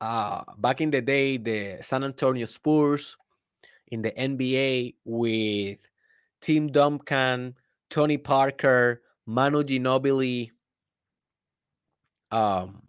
[0.00, 3.16] uh, back in the day, the San Antonio Spurs
[3.88, 5.78] in the NBA with
[6.40, 7.54] Tim Duncan,
[7.90, 10.50] Tony Parker, Manu Ginobili,
[12.30, 12.82] um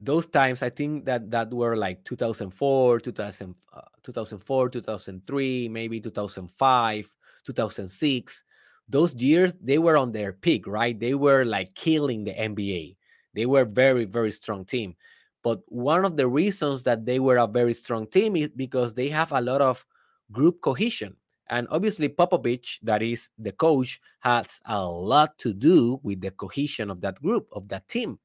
[0.00, 7.08] those times i think that that were like 2004 2000, uh, 2004 2003 maybe 2005
[7.44, 8.42] 2006
[8.88, 10.98] those years they were on their peak right?
[11.00, 12.96] They were like killing the nba
[13.34, 14.94] they were very very strong team.
[15.42, 19.08] But one of the reasons that they were a very strong team is because they
[19.08, 19.84] have a lot of
[20.32, 21.16] group cohesion.
[21.48, 26.90] And obviously, Popovich, that is the coach, has a lot to do with the cohesion
[26.90, 28.18] of that group, of that team.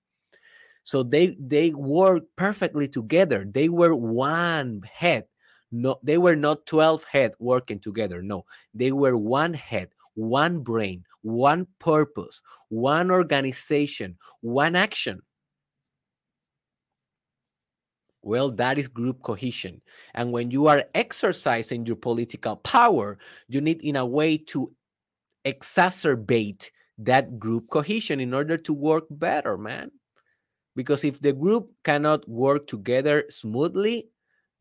[0.84, 3.46] So they they work perfectly together.
[3.46, 5.26] They were one head.
[5.72, 8.24] No, they were not 12 head working together.
[8.24, 15.22] No, they were one head, one brain, one purpose, one organization, one action.
[18.22, 19.82] Well, that is group cohesion.
[20.14, 23.18] And when you are exercising your political power,
[23.48, 24.74] you need, in a way, to
[25.46, 29.92] exacerbate that group cohesion in order to work better, man.
[30.76, 34.10] Because if the group cannot work together smoothly,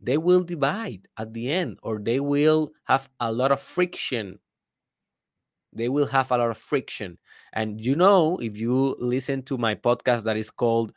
[0.01, 4.39] they will divide at the end or they will have a lot of friction.
[5.73, 7.19] They will have a lot of friction.
[7.53, 10.93] And you know, if you listen to my podcast that is called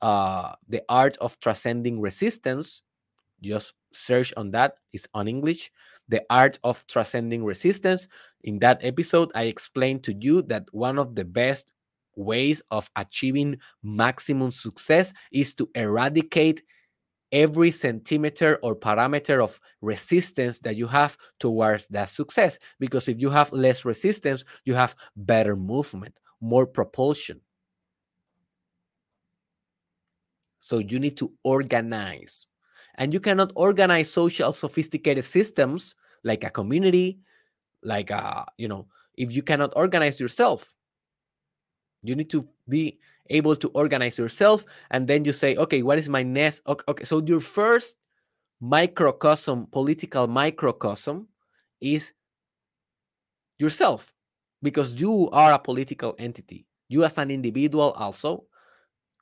[0.00, 2.82] uh, The Art of Transcending Resistance,
[3.42, 5.70] just search on that, it's on English.
[6.08, 8.08] The Art of Transcending Resistance.
[8.42, 11.72] In that episode, I explained to you that one of the best
[12.16, 16.62] ways of achieving maximum success is to eradicate
[17.30, 22.58] every centimeter or parameter of resistance that you have towards that success.
[22.80, 27.40] Because if you have less resistance, you have better movement, more propulsion.
[30.68, 32.44] So you need to organize.
[32.96, 35.94] And you cannot organize social sophisticated systems
[36.24, 37.20] like a community,
[37.82, 40.74] like a, you know, if you cannot organize yourself.
[42.02, 42.98] You need to be
[43.30, 47.04] able to organize yourself and then you say okay what is my next okay, okay,
[47.04, 47.96] so your first
[48.60, 51.28] microcosm political microcosm
[51.80, 52.14] is
[53.58, 54.14] yourself
[54.62, 58.44] because you are a political entity you as an individual also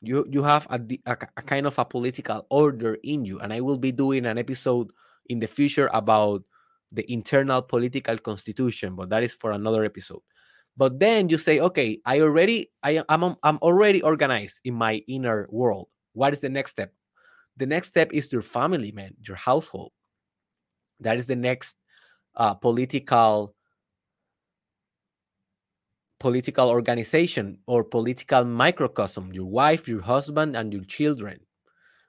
[0.03, 3.61] you you have a, a, a kind of a political order in you and i
[3.61, 4.91] will be doing an episode
[5.29, 6.43] in the future about
[6.93, 10.23] the internal political constitution but that is for another episode.
[10.77, 15.49] But then you say okay i already i am i'm already organized in my inner
[15.51, 15.89] world.
[16.13, 16.93] What is the next step?
[17.57, 19.93] The next step is your family man your household.
[21.01, 21.77] That is the next
[22.37, 23.56] uh, political
[26.19, 31.41] political organization or political microcosm your wife your husband and your children.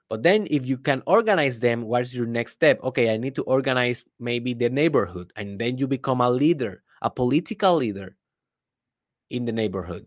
[0.08, 2.82] But then if you can organize them what's your next step?
[2.82, 7.10] Okay i need to organize maybe the neighborhood and then you become a leader a
[7.10, 8.16] political leader
[9.30, 10.06] in the neighborhood.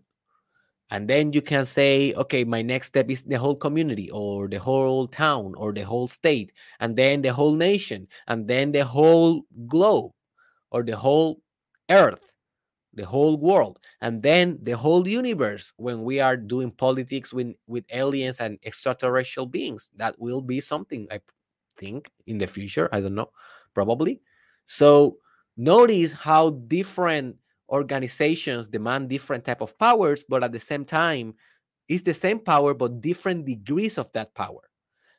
[0.90, 4.60] And then you can say, okay, my next step is the whole community or the
[4.60, 9.44] whole town or the whole state, and then the whole nation, and then the whole
[9.68, 10.12] globe
[10.70, 11.42] or the whole
[11.90, 12.31] earth,
[12.94, 17.86] the whole world, and then the whole universe when we are doing politics with, with
[17.92, 19.90] aliens and extraterrestrial beings.
[19.96, 21.22] That will be something I
[21.78, 22.90] think in the future.
[22.92, 23.32] I don't know,
[23.74, 24.22] probably.
[24.66, 25.18] So
[25.58, 27.36] notice how different
[27.70, 31.34] organizations demand different type of powers but at the same time
[31.88, 34.70] it's the same power but different degrees of that power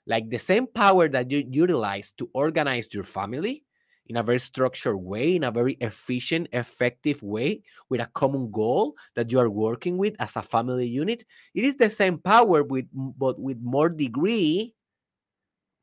[0.06, 3.64] like the same power that you utilize to organize your family
[4.06, 8.94] in a very structured way in a very efficient effective way with a common goal
[9.14, 11.24] that you are working with as a family unit
[11.54, 14.74] it is the same power with but with more degree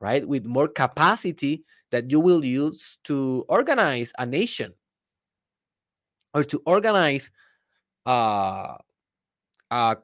[0.01, 4.74] right with more capacity that you will use to organize a nation
[6.34, 7.32] or to organize
[8.05, 8.76] uh,
[9.72, 9.95] uh,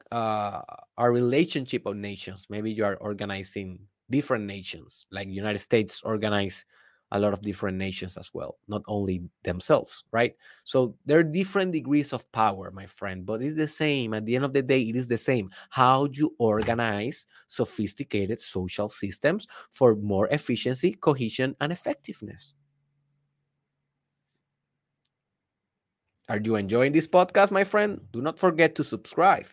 [0.98, 2.46] a relationship of nations.
[2.50, 6.64] Maybe you are organizing different nations, like United States organize
[7.12, 10.34] a lot of different nations as well, not only themselves, right?
[10.64, 14.12] So there are different degrees of power, my friend, but it's the same.
[14.12, 15.50] At the end of the day, it is the same.
[15.70, 22.54] How you organize sophisticated social systems for more efficiency, cohesion, and effectiveness.
[26.28, 28.00] Are you enjoying this podcast, my friend?
[28.12, 29.46] Do not forget to subscribe.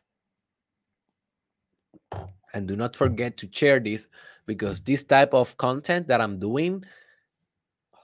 [2.55, 4.07] And do not forget to share this
[4.45, 6.83] because this type of content that I'm doing,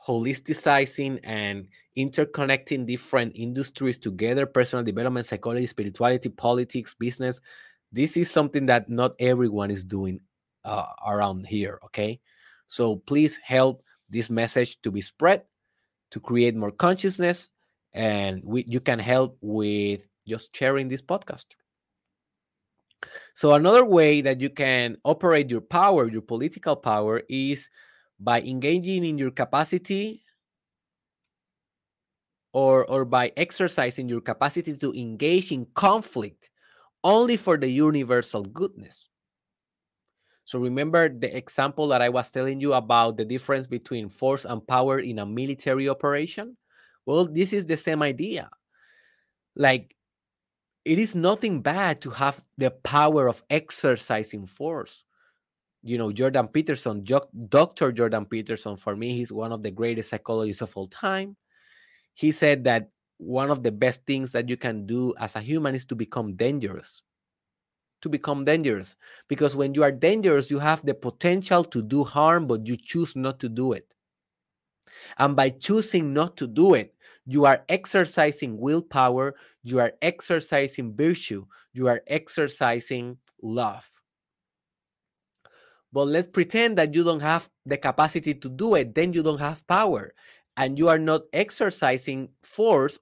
[0.10, 7.40] holisticizing and interconnecting different industries together personal development, psychology, spirituality, politics, business
[7.92, 10.20] this is something that not everyone is doing
[10.64, 11.80] uh, around here.
[11.86, 12.20] Okay.
[12.68, 15.44] So please help this message to be spread
[16.12, 17.50] to create more consciousness
[17.94, 21.46] and we, you can help with just sharing this podcast.
[23.34, 27.70] So another way that you can operate your power, your political power, is
[28.20, 30.24] by engaging in your capacity
[32.54, 36.50] or, or by exercising your capacity to engage in conflict
[37.04, 39.10] only for the universal goodness.
[40.46, 44.66] So remember the example that I was telling you about the difference between force and
[44.66, 46.58] power in a military operation?
[47.06, 48.50] Well, this is the same idea.
[49.56, 49.96] Like,
[50.86, 55.04] it is nothing bad to have the power of exercising force.
[55.82, 57.92] You know, Jordan Peterson, Dr.
[57.92, 61.38] Jordan Peterson, for me, he's one of the greatest psychologists of all time.
[62.14, 65.76] He said that one of the best things that you can do as a human
[65.76, 67.04] is to become dangerous
[68.02, 68.96] to become dangerous
[69.28, 73.16] because when you are dangerous you have the potential to do harm but you choose
[73.16, 73.94] not to do it
[75.18, 76.94] and by choosing not to do it
[77.26, 83.99] you are exercising willpower you are exercising virtue you are exercising love
[85.92, 89.40] but let's pretend that you don't have the capacity to do it then you don't
[89.40, 90.14] have power
[90.58, 93.00] and you are not exercising force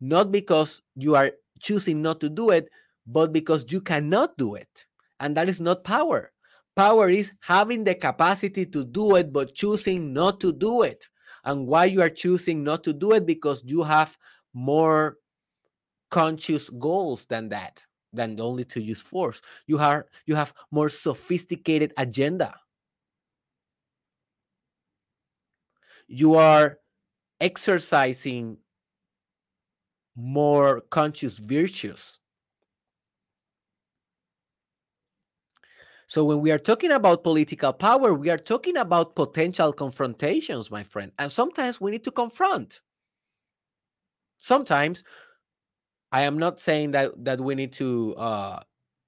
[0.00, 2.68] not because you are choosing not to do it
[3.06, 4.86] but because you cannot do it.
[5.20, 6.32] And that is not power.
[6.74, 11.08] Power is having the capacity to do it, but choosing not to do it.
[11.44, 13.26] And why you are choosing not to do it?
[13.26, 14.16] Because you have
[14.54, 15.16] more
[16.10, 19.40] conscious goals than that, than only to use force.
[19.66, 19.78] You
[20.26, 22.54] you have more sophisticated agenda.
[26.06, 26.78] You are
[27.40, 28.58] exercising
[30.16, 32.18] more conscious virtues
[36.06, 40.82] So when we are talking about political power, we are talking about potential confrontations, my
[40.82, 41.10] friend.
[41.18, 42.82] And sometimes we need to confront.
[44.36, 45.04] Sometimes
[46.12, 48.60] I am not saying that that we need to uh,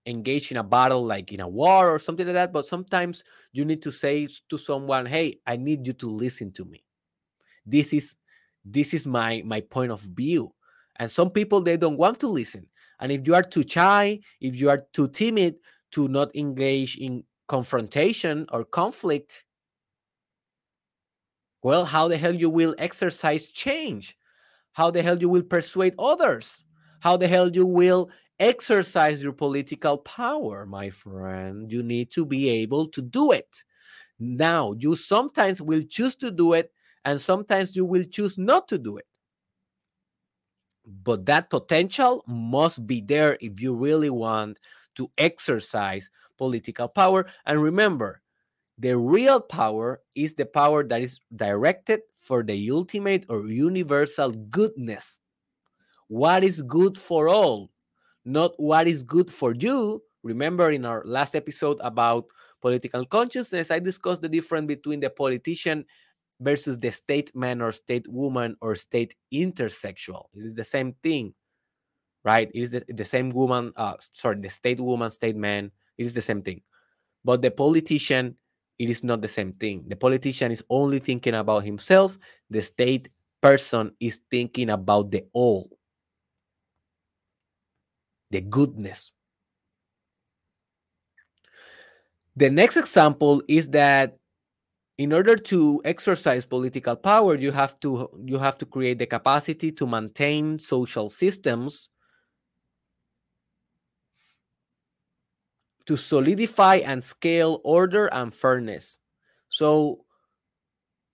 [0.07, 3.65] engage in a battle like in a war or something like that, but sometimes you
[3.65, 6.85] need to say to someone, "Hey, I need you to listen to me.
[7.67, 8.17] This is
[8.65, 10.55] this is my my point of view."
[10.97, 12.69] And some people they don't want to listen.
[13.01, 15.57] And if you are too shy, if you are too timid,
[15.93, 19.45] to not engage in confrontation or conflict,
[21.63, 24.17] well, how the hell you will exercise change?
[24.73, 26.65] How the hell you will persuade others?
[27.05, 31.71] How the hell you will exercise your political power, my friend?
[31.71, 33.63] You need to be able to do it.
[34.19, 36.73] Now, you sometimes will choose to do it,
[37.05, 39.07] and sometimes you will choose not to do it.
[40.87, 44.61] But that potential must be there if you really want
[44.97, 47.27] to exercise political power.
[47.47, 48.23] And remember,
[48.79, 55.21] the real power is the power that is directed for the ultimate or universal goodness.
[56.09, 57.71] What is good for all,
[58.25, 60.03] not what is good for you.
[60.23, 62.27] Remember, in our last episode about
[62.63, 65.85] political consciousness, I discussed the difference between the politician
[66.41, 70.27] versus the state man or state woman or state intersexual.
[70.35, 71.35] It is the same thing
[72.25, 72.51] right?
[72.53, 76.15] It is the, the same woman, uh, sorry, the state woman, state man, it is
[76.15, 76.63] the same thing.
[77.25, 78.37] But the politician,
[78.79, 79.85] it is not the same thing.
[79.87, 82.19] The politician is only thinking about himself.
[82.51, 83.09] The state
[83.41, 85.71] person is thinking about the all,
[88.35, 89.13] the goodness.
[92.35, 94.19] The next example is that
[94.99, 99.71] in order to exercise political power you have to you have to create the capacity
[99.73, 101.89] to maintain social systems
[105.87, 108.99] to solidify and scale order and fairness.
[109.49, 110.05] So,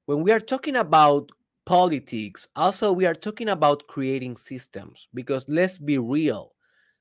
[0.07, 1.29] when we are talking about
[1.67, 6.53] politics, also we are talking about creating systems because let's be real.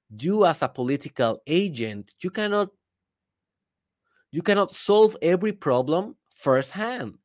[0.10, 2.70] You as a political agent, you cannot
[4.32, 7.16] you cannot solve every problem firsthand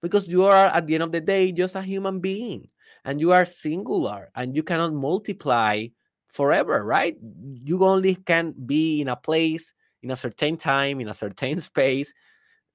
[0.00, 2.68] because you are at the end of the day just a human being
[3.04, 5.86] and you are singular and you cannot multiply
[6.28, 7.16] forever, right?
[7.52, 9.72] You only can be in a place
[10.02, 12.12] in a certain time, in a certain space,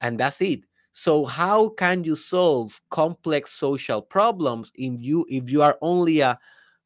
[0.01, 0.61] and that's it.
[0.93, 6.39] So how can you solve complex social problems if you if you are only a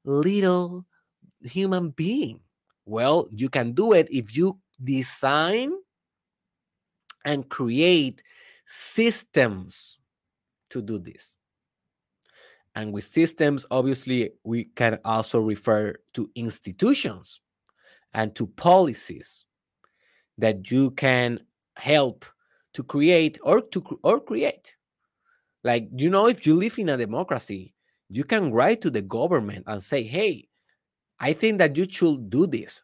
[0.05, 0.85] little
[1.43, 2.41] human being?
[2.85, 5.71] Well, you can do it if you design
[7.25, 8.21] and create
[8.65, 9.99] systems
[10.69, 11.37] to do this.
[12.75, 17.41] And with systems, obviously, we can also refer to institutions
[18.13, 19.45] and to policies
[20.37, 21.41] that you can
[21.77, 22.25] help
[22.73, 24.75] to create or to or create
[25.63, 27.73] like you know if you live in a democracy
[28.09, 30.49] you can write to the government and say hey
[31.21, 32.83] i think that you should do this.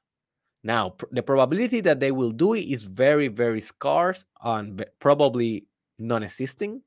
[0.64, 5.66] Now pr- the probability that they will do it is very very scarce and probably
[6.00, 6.82] non-existing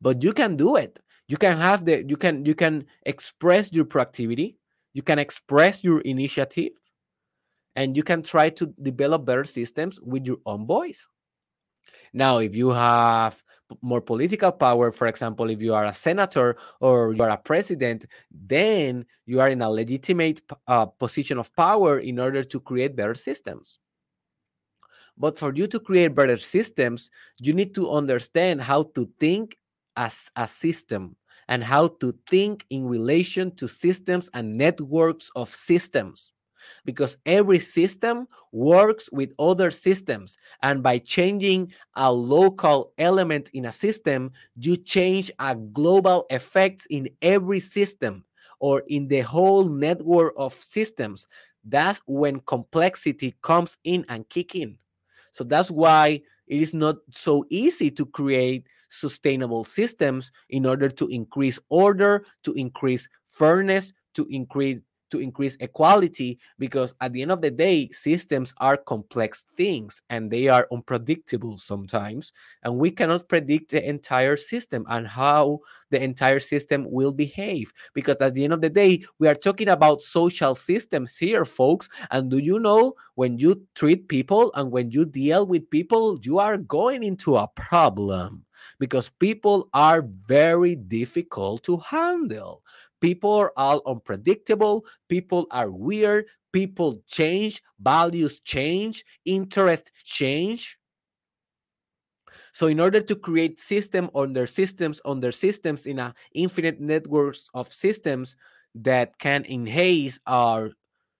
[0.00, 1.00] but you can do it.
[1.26, 4.56] You can have the you can you can express your proactivity
[4.94, 6.72] you can express your initiative
[7.76, 11.08] and you can try to develop better systems with your own voice
[12.12, 13.42] Now, if you have
[13.82, 18.06] more political power, for example, if you are a senator or you are a president,
[18.30, 23.14] then you are in a legitimate uh, position of power in order to create better
[23.14, 23.78] systems.
[25.16, 27.10] But for you to create better systems,
[27.40, 29.58] you need to understand how to think
[29.96, 31.16] as a system
[31.48, 36.30] and how to think in relation to systems and networks of systems
[36.84, 40.36] because every system works with other systems.
[40.62, 47.08] And by changing a local element in a system, you change a global effect in
[47.22, 48.24] every system
[48.60, 51.26] or in the whole network of systems.
[51.64, 54.78] That's when complexity comes in and kick in.
[55.32, 61.08] So that's why it is not so easy to create sustainable systems in order to
[61.08, 64.80] increase order, to increase fairness, to increase
[65.10, 70.30] to increase equality because at the end of the day systems are complex things and
[70.30, 72.32] they are unpredictable sometimes.
[72.62, 78.16] And we cannot predict the entire system and how the entire system will behave because
[78.20, 81.88] at the end of the day we are talking about social systems here folks.
[82.10, 86.38] And do you know when you treat people and when you deal with people you
[86.38, 88.44] are going into a problem
[88.78, 92.62] because people are very difficult to handle
[93.00, 94.84] People are all unpredictable.
[95.08, 96.26] People are weird.
[96.52, 97.62] People change.
[97.78, 99.04] Values change.
[99.24, 100.78] Interest change.
[102.52, 107.72] So in order to create system under systems under systems in a infinite networks of
[107.72, 108.36] systems
[108.74, 110.70] that can enhance our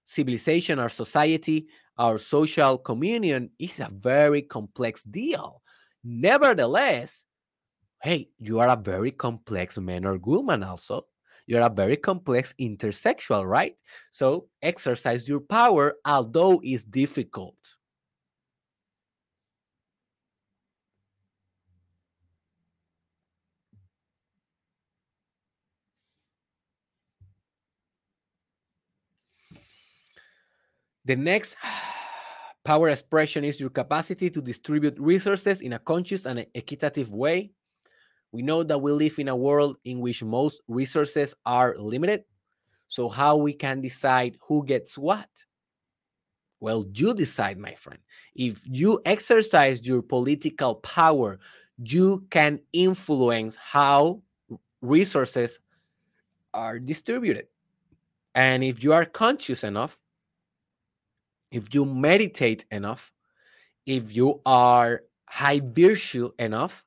[0.07, 1.67] civilization, our society,
[1.97, 5.63] our social communion is a very complex deal.
[6.03, 7.25] Nevertheless,
[8.03, 11.07] hey, you are a very complex man or woman also
[11.49, 13.75] you're a very complex intersexual, right?
[14.11, 17.57] So exercise your power, although it's difficult.
[31.07, 31.57] The next
[32.65, 37.53] power expression is your capacity to distribute resources in a conscious and equitative way
[38.33, 42.25] we know that we live in a world in which most resources are limited.
[42.89, 45.29] So, how we can decide who gets what?
[46.61, 48.01] Well, you decide, my friend.
[48.35, 51.39] If you exercise your political power,
[51.79, 54.23] you can influence how
[54.81, 55.61] resources
[56.53, 57.47] are distributed.
[58.35, 59.99] And if you are conscious enough,
[61.51, 63.13] if you meditate enough,
[63.87, 66.85] if you are high virtue enough,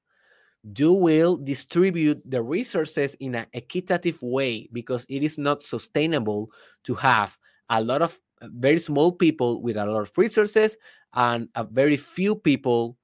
[0.63, 6.51] you will distribute the resources in an equitative way because it is not sustainable
[6.83, 7.37] to have
[7.69, 10.77] a lot of uh, very small people with a lot of resources
[11.13, 12.97] and a very few people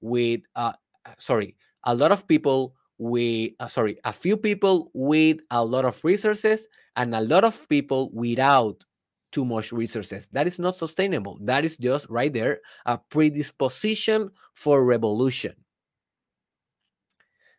[0.00, 0.72] with uh,
[1.06, 5.84] uh sorry a lot of people with uh, sorry a few people with a lot
[5.84, 8.84] of resources and a lot of people without
[9.32, 10.28] too much resources.
[10.30, 11.38] That is not sustainable.
[11.40, 15.54] That is just right there a predisposition for revolution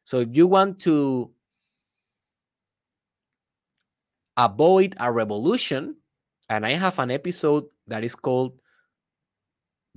[0.06, 1.32] so if you want to
[4.38, 5.96] avoid a revolution,
[6.50, 8.60] and I have an episode that is called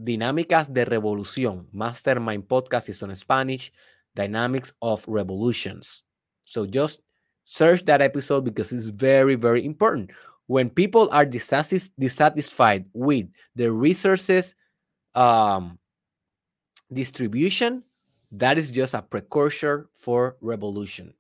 [0.01, 1.67] Dinámicas de Revolución.
[1.73, 3.73] Mastermind podcast is on Spanish,
[4.15, 6.03] Dynamics of Revolutions.
[6.43, 7.01] So just
[7.45, 10.13] search that episode because it's very, very important.
[10.47, 14.55] When people are dissatisfied with the resources
[15.15, 15.79] um,
[16.91, 17.83] distribution,
[18.31, 21.15] that is just a precursor for revolution.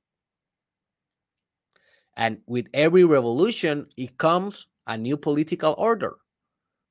[2.16, 6.16] And with every revolution, it comes a new political order,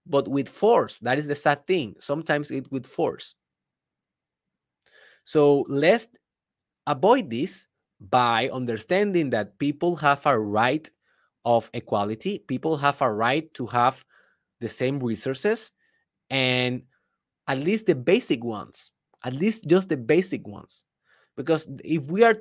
[0.05, 0.99] but with force.
[0.99, 1.95] That is the sad thing.
[1.99, 3.35] Sometimes it with force.
[5.25, 6.07] So let's
[6.87, 7.67] avoid this
[7.99, 10.89] by understanding that people have a right
[11.43, 12.39] of equality.
[12.47, 14.03] People have a right to have
[14.61, 15.71] the same resources
[16.29, 16.83] and
[17.47, 18.91] at least the basic ones
[19.27, 20.85] at least just the basic ones.
[21.35, 22.35] Because if we are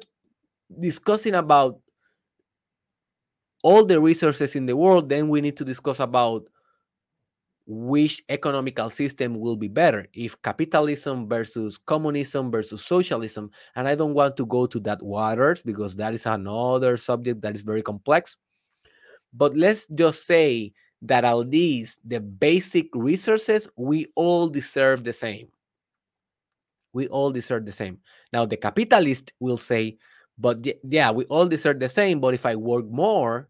[0.80, 1.80] discussing about
[3.64, 6.44] all the resources in the world then we need to discuss about
[7.66, 13.50] which economical system will be better if capitalism versus communism versus socialism.
[13.74, 17.56] And i don't want to go to that waters because that is another subject that
[17.56, 18.36] is very complex.
[19.32, 20.72] But let's just say
[21.02, 25.48] that at least the basic resources we all deserve the same
[26.96, 27.98] we all deserve the same.
[28.32, 29.98] Now, the capitalist will say,
[30.38, 32.20] but yeah, we all deserve the same.
[32.20, 33.48] But if I work more,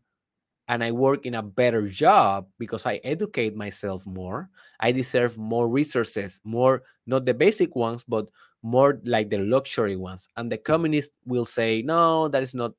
[0.69, 5.69] and I work in a better job because I educate myself more, I deserve more
[5.69, 8.29] resources, more, not the basic ones, but
[8.65, 10.27] more like the luxury ones.
[10.37, 12.73] And the communist will say, no, that is not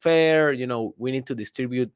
[0.00, 0.52] fair.
[0.52, 1.90] You know, we need to distribute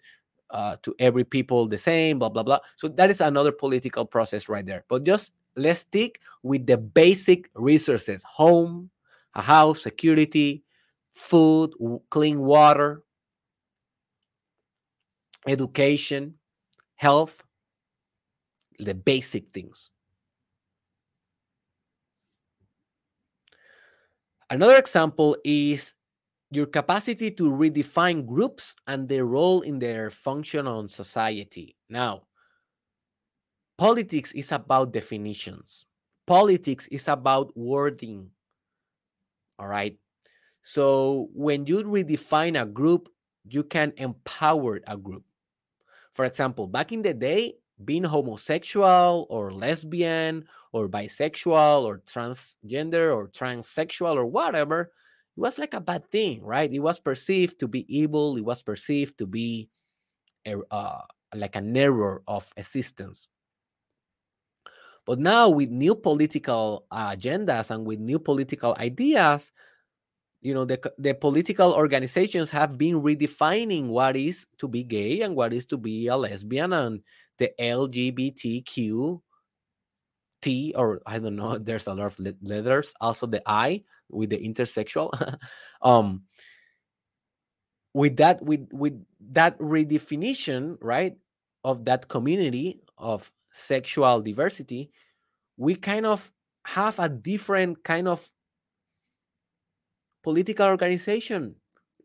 [0.51, 2.59] uh, to every people the same, blah, blah, blah.
[2.74, 4.83] So that is another political process right there.
[4.89, 8.90] But just let's stick with the basic resources home,
[9.34, 10.62] a house, security,
[11.12, 11.72] food,
[12.11, 13.02] clean water,
[15.46, 16.34] education,
[16.96, 17.42] health,
[18.78, 19.90] the basic things.
[24.48, 25.94] Another example is
[26.50, 31.74] your capacity to redefine groups and their role in their function on society.
[31.88, 32.26] Now,
[33.79, 35.87] politics is about definitions.
[36.27, 38.31] Politics is about wording.
[39.59, 39.97] All right.
[40.62, 43.09] So when you redefine a group,
[43.49, 45.24] you can empower a group.
[46.14, 47.55] For example, back in the day,
[47.85, 54.81] being homosexual or lesbian or bisexual or transgender or transsexual or whatever,
[55.37, 56.72] it was like a bad thing, right?
[56.72, 58.37] It was perceived to be evil.
[58.37, 59.68] It was perceived to be
[60.47, 61.03] a, uh,
[61.35, 63.29] like an error of existence.
[65.07, 69.52] But now, with new political agendas and with new political ideas,
[70.46, 75.34] you know the, the political organizations have been redefining what is to be gay and
[75.34, 77.00] what is to be a lesbian and
[77.38, 79.20] the lgbtq
[80.42, 84.38] t or i don't know there's a lot of letters also the i with the
[84.38, 85.11] intersexual.
[85.82, 86.22] Um
[87.92, 89.02] with that with with
[89.32, 91.16] that redefinition right
[91.64, 94.90] of that community of sexual diversity
[95.57, 96.30] we kind of
[96.64, 98.30] have a different kind of
[100.22, 101.54] political organization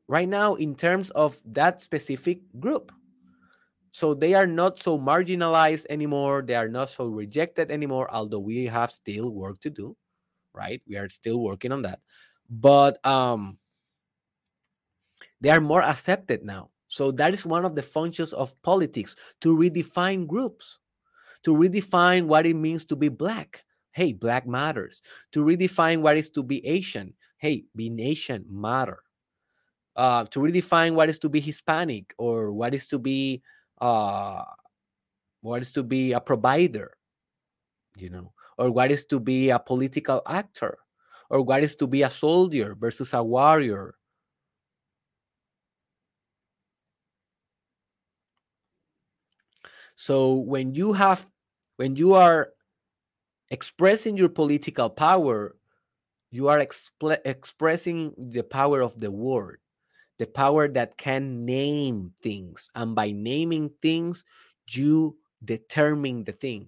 [0.07, 2.91] right now in terms of that specific group.
[3.91, 6.43] So they are not so marginalized anymore.
[6.45, 9.97] They are not so rejected anymore, although we have still work to do,
[10.53, 10.81] right?
[10.87, 11.99] We are still working on that.
[12.49, 13.57] But um,
[15.41, 16.69] they are more accepted now.
[16.87, 20.79] So that is one of the functions of politics to redefine groups,
[21.43, 23.63] to redefine what it means to be black.
[23.91, 25.01] Hey, black matters.
[25.33, 29.01] To redefine what is to be Asian hey, be nation matter.
[29.95, 33.41] Uh, to redefine what is to be Hispanic or what is to be
[33.81, 34.45] uh,
[35.41, 36.95] what is to be a provider,
[37.97, 40.77] you know, or what is to be a political actor,
[41.31, 43.95] or what is to be a soldier versus a warrior.
[49.95, 51.25] So when you have
[51.81, 52.49] when you are
[53.49, 55.55] expressing your political power,
[56.29, 59.57] you are expressing the power of the word
[60.19, 62.69] the power that can name things.
[62.75, 64.23] And by naming things
[64.69, 66.67] you determine the thing.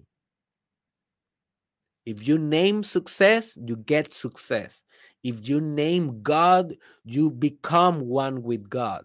[2.04, 4.82] If you name success you get success.
[5.22, 9.04] If you name god you become one with god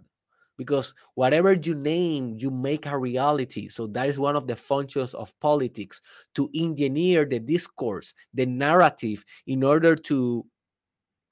[0.60, 3.70] because whatever you name you make a reality.
[3.70, 6.02] So that is one of the functions of politics
[6.36, 10.46] to engineer the discourse the narrative in order to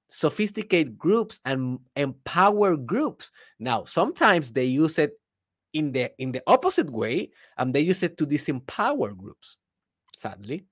[0.07, 3.29] sophisticate groups and empower groups.
[3.59, 5.19] Now sometimes they use it
[5.73, 9.57] in the in the opposite way and they use it to disempower groups
[10.15, 10.63] sadly.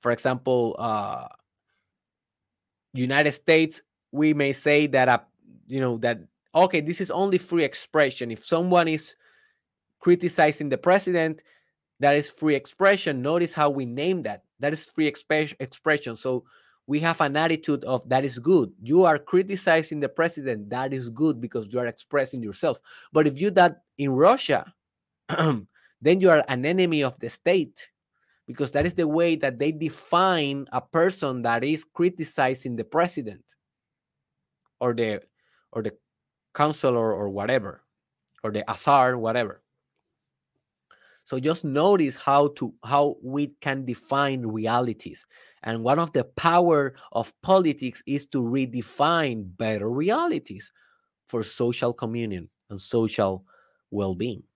[0.00, 1.28] For example uh
[2.94, 5.20] united states we may say that a
[5.66, 6.18] you know that
[6.54, 8.30] okay, this is only free expression.
[8.30, 9.14] If someone is
[9.98, 11.42] criticizing the president,
[12.00, 13.22] that is free expression.
[13.22, 14.44] Notice how we name that.
[14.60, 16.16] That is free exp- expression.
[16.16, 16.44] So
[16.86, 18.72] we have an attitude of that is good.
[18.82, 20.70] You are criticizing the president.
[20.70, 22.80] That is good because you are expressing yourself.
[23.12, 24.72] But if you that in Russia,
[25.28, 27.90] then you are an enemy of the state
[28.46, 33.56] because that is the way that they define a person that is criticizing the president
[34.80, 35.20] or the
[35.72, 35.92] or the
[36.58, 37.82] counselor or whatever,
[38.42, 39.62] or the azar, whatever.
[41.24, 45.26] So just notice how to how we can define realities.
[45.62, 50.72] And one of the power of politics is to redefine better realities
[51.28, 53.44] for social communion and social
[53.90, 54.47] well-being.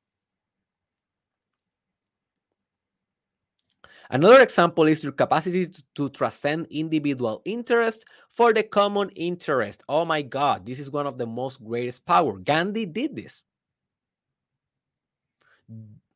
[4.12, 9.82] Another example is your capacity to, to, transcend individual interest for the common interest.
[9.88, 12.36] Oh my God, this is one of the most greatest power.
[12.36, 13.42] Gandhi did this.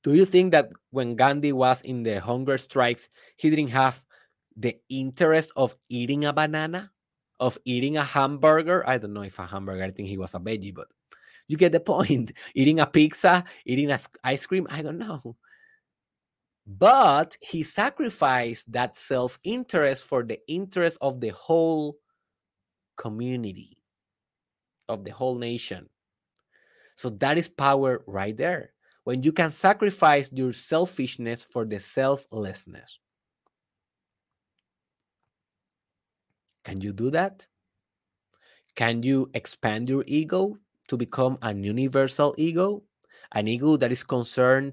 [0.04, 4.04] Do you think that when Gandhi was in the hunger strikes, he didn't have
[4.58, 6.92] the interest of eating a banana,
[7.40, 8.86] of eating a hamburger?
[8.86, 10.88] I don't know if a hamburger, I think he was a veggie, but
[11.48, 12.32] You get the point.
[12.54, 15.36] Eating a pizza, eating a ice cream, I don't know.
[16.66, 21.98] But he sacrificed that self interest for the interest of the whole
[22.96, 23.78] community,
[24.88, 25.88] of the whole nation.
[26.96, 28.72] So that is power right there.
[29.04, 32.98] When you can sacrifice your selfishness for the selflessness.
[36.64, 37.46] Can you do that?
[38.74, 40.58] Can you expand your ego
[40.88, 42.82] to become an universal ego?
[43.32, 44.72] An ego that is concerned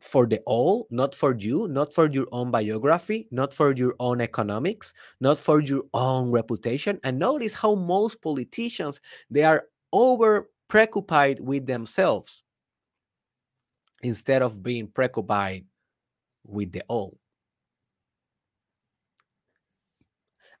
[0.00, 4.20] for the all, not for you, not for your own biography, not for your own
[4.20, 6.98] economics, not for your own reputation.
[7.04, 12.42] And notice how most politicians they are over preoccupied with themselves
[14.02, 15.64] instead of being preoccupied
[16.44, 17.18] with the all.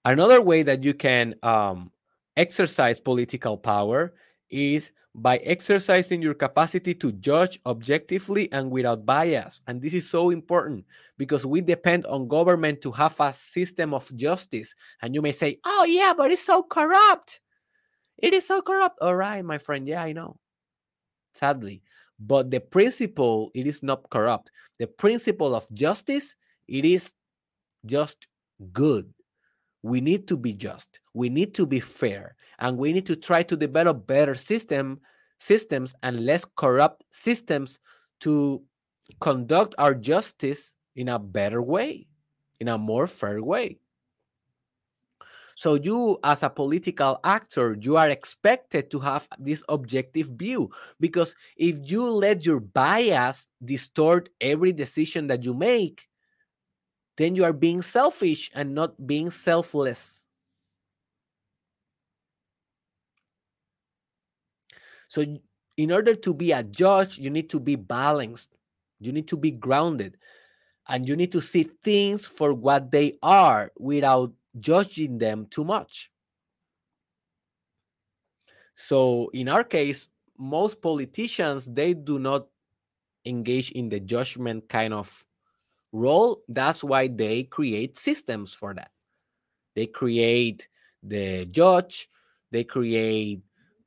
[0.04, 1.90] Another way that you can um,
[2.36, 4.14] exercise political power
[4.50, 9.60] is by exercising your capacity to judge objectively and without bias.
[9.66, 10.84] And this is so important
[11.18, 14.74] because we depend on government to have a system of justice.
[15.02, 17.40] And you may say, oh, yeah, but it's so corrupt.
[18.18, 18.98] It is so corrupt.
[19.00, 19.88] All right, my friend.
[19.88, 20.36] Yeah, I know.
[21.34, 21.82] Sadly.
[22.20, 24.50] But the principle, it is not corrupt.
[24.78, 26.36] The principle of justice,
[26.68, 27.14] it is
[27.86, 28.26] just
[28.72, 29.12] good
[29.82, 31.00] we need to be just.
[31.14, 32.36] We need to be fair.
[32.58, 35.00] And we need to try to develop better system
[35.38, 37.78] systems and less corrupt systems
[38.20, 38.62] to
[39.20, 42.06] conduct our justice in a better way
[42.60, 43.78] in a more fair way.
[45.56, 50.70] So you as a political actor you are expected to have this objective view.
[51.00, 56.08] Because if you let your bias distort every decision that you make
[57.20, 60.24] then you are being selfish and not being selfless.
[65.06, 65.36] So,
[65.76, 68.56] in order to be a judge, you need to be balanced,
[69.00, 70.16] you need to be grounded,
[70.88, 76.10] and you need to see things for what they are without judging them too much.
[78.76, 80.08] So, in our case,
[80.38, 82.46] most politicians they do not
[83.26, 85.26] engage in the judgment kind of
[85.92, 86.42] role.
[86.48, 88.90] That's why they create systems for that.
[89.74, 90.68] They create
[91.02, 92.08] the judge,
[92.50, 93.40] they create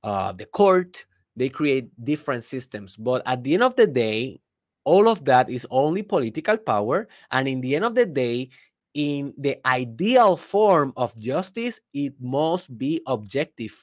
[0.03, 2.95] uh, the court, they create different systems.
[2.95, 4.39] But at the end of the day,
[4.85, 7.07] all of that is only political power.
[7.31, 8.49] And in the end of the day,
[8.93, 13.73] in the ideal form of justice, it must be objective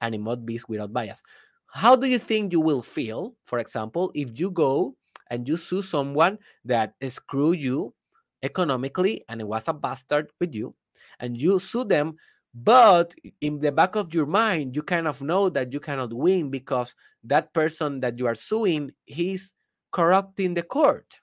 [0.00, 1.22] and it must be without bias.
[1.66, 4.96] How do you think you will feel, for example, if you go
[5.30, 7.94] and you sue someone that screwed you
[8.42, 10.74] economically and it was a bastard with you
[11.20, 12.16] and you sue them
[12.54, 16.50] but in the back of your mind you kind of know that you cannot win
[16.50, 19.52] because that person that you are suing he's
[19.92, 21.20] corrupting the court.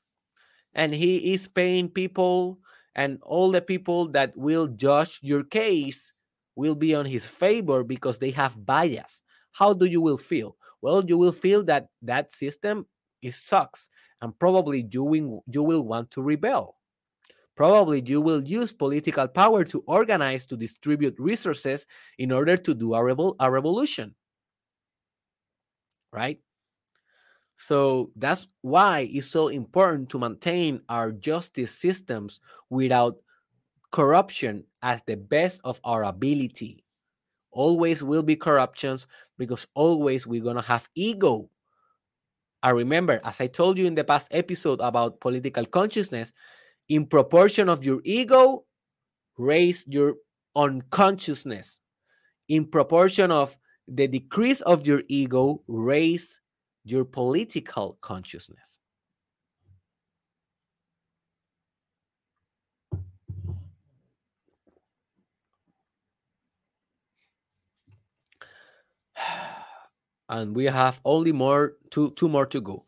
[0.73, 2.59] And he is paying people
[2.95, 6.11] and all the people that will judge your case
[6.55, 9.23] will be on his favor because they have bias.
[9.51, 10.55] How do you will feel?
[10.81, 12.85] Well you will feel that that system
[13.21, 13.89] it sucks
[14.21, 16.77] and probably you will, you will want to rebel.
[17.55, 21.87] Probably you will use political power to organize to distribute resources
[22.19, 24.13] in order to do a, revol- a revolution.
[26.13, 26.39] Right?
[27.57, 32.39] So that's why it's so important to maintain our justice systems
[32.69, 33.17] without
[33.91, 36.83] corruption as the best of our ability.
[37.51, 39.07] Always will be corruptions
[39.39, 41.49] because always we're going to have ego
[42.63, 46.33] I remember, as I told you in the past episode about political consciousness,
[46.89, 48.65] in proportion of your ego,
[49.37, 50.15] raise your
[50.55, 51.79] unconsciousness.
[52.49, 56.39] In proportion of the decrease of your ego, raise
[56.83, 58.79] your political consciousness.
[70.29, 72.85] And we have only more two two more to go.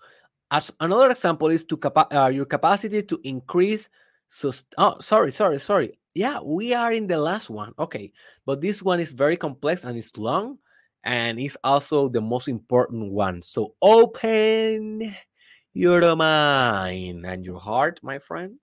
[0.52, 3.90] As another example is to capa- uh, your capacity to increase.
[4.28, 6.00] Sust- oh, sorry, sorry, sorry.
[6.14, 7.74] Yeah, we are in the last one.
[7.80, 8.12] Okay,
[8.46, 10.58] but this one is very complex and it's long,
[11.04, 13.42] and it's also the most important one.
[13.42, 15.16] So open
[15.74, 18.58] your mind and your heart, my friend.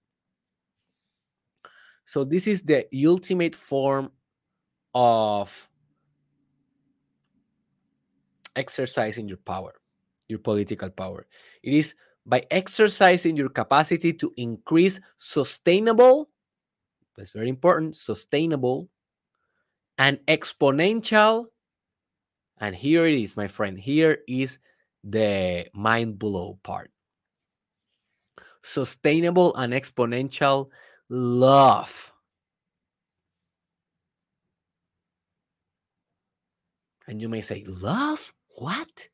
[2.06, 4.10] So this is the ultimate form
[4.94, 5.68] of
[8.56, 9.74] exercising your power,
[10.28, 11.26] your political power.
[11.62, 11.94] It is
[12.26, 16.28] by exercising your capacity to increase sustainable,
[17.16, 18.88] that's very important, sustainable
[19.98, 21.46] and exponential
[22.58, 23.78] And here it is, my friend.
[23.78, 24.58] Here is
[25.04, 26.90] the mind blow part.
[28.62, 30.70] Sustainable and exponential
[31.08, 32.12] love.
[37.06, 38.32] And you may say, Love?
[38.56, 39.08] What?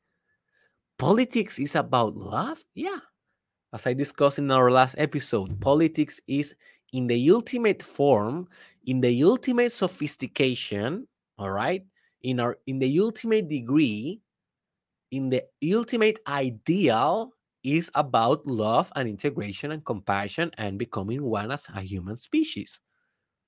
[0.97, 2.63] Politics is about love?
[2.75, 2.99] Yeah.
[3.73, 6.55] As I discussed in our last episode, politics is
[6.93, 8.47] in the ultimate form,
[8.85, 11.83] in the ultimate sophistication, all right,
[12.21, 14.21] in our in the ultimate degree,
[15.11, 15.43] in the
[15.75, 17.33] ultimate ideal
[17.63, 22.79] is about love and integration and compassion and becoming one as a human species.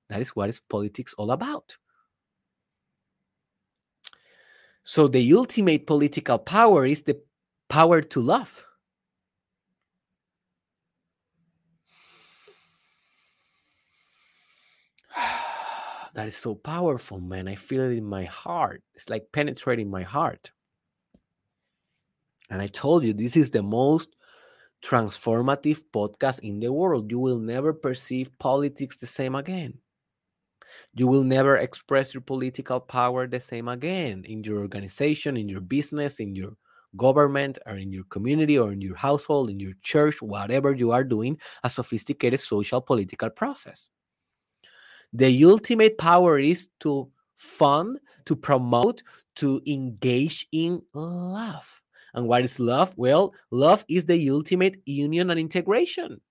[0.10, 1.78] That is what is politics all about.
[4.88, 7.20] So the ultimate political power is the
[7.70, 8.64] power to love.
[16.14, 17.48] that is so powerful, man.
[17.48, 18.84] I feel it in my heart.
[18.94, 20.52] It's like penetrating my heart.
[22.52, 24.16] And I told you, this is the most
[24.84, 27.10] transformative podcast in the world.
[27.10, 29.80] You will never perceive politics the same again.
[30.94, 35.62] You will never express your political power the same again in your organization, in your
[35.62, 36.56] business, in your
[36.96, 41.04] government, or in your community, or in your household, in your church, whatever you are
[41.04, 43.90] doing, a sophisticated social political process.
[45.14, 49.04] The ultimate power is to fund, to promote,
[49.36, 51.82] to engage in love.
[52.14, 52.94] And what is love?
[52.96, 56.22] Well, love is the ultimate union and integration.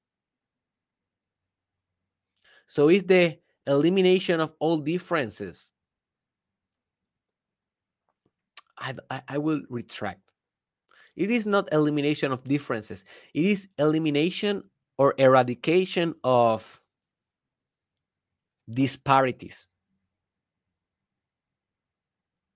[2.67, 5.73] So it's the elimination of all differences.
[8.79, 10.33] I, I, I will retract.
[11.17, 13.05] It is not elimination of differences.
[13.33, 14.65] It is elimination
[14.99, 16.81] or eradication of
[18.73, 19.69] disparities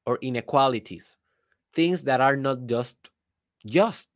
[0.06, 1.16] or inequalities,
[1.74, 2.96] things that are not just
[3.66, 4.09] just.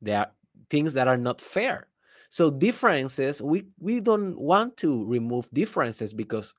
[0.00, 0.30] They are
[0.70, 1.87] things that are not fair.
[2.30, 6.52] So differences, we we don't want to remove differences because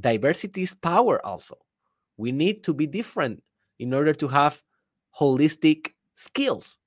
[0.00, 1.58] diversity is power also.
[2.16, 3.42] We need to be different
[3.78, 4.62] in order to have
[5.18, 6.78] holistic skills.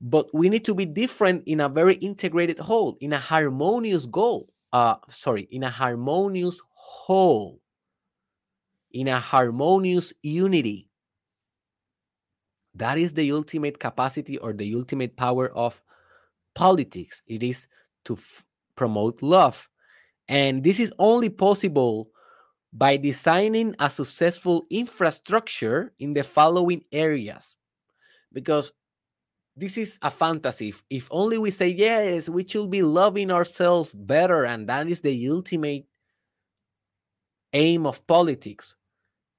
[0.00, 4.52] But we need to be different in a very integrated whole, in a harmonious goal
[4.72, 7.60] uh, sorry, in a harmonious whole,
[8.90, 10.88] in a harmonious unity.
[12.74, 15.82] That is the ultimate capacity or the ultimate power of
[16.54, 17.22] politics.
[17.26, 17.66] It is
[18.04, 18.44] to f-
[18.76, 19.68] promote love.
[20.28, 22.10] And this is only possible
[22.72, 27.56] by designing a successful infrastructure in the following areas.
[28.32, 28.72] Because
[29.56, 30.68] this is a fantasy.
[30.70, 35.02] If, if only we say, yes, we should be loving ourselves better, and that is
[35.02, 35.84] the ultimate
[37.52, 38.76] aim of politics.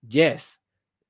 [0.07, 0.59] Yes,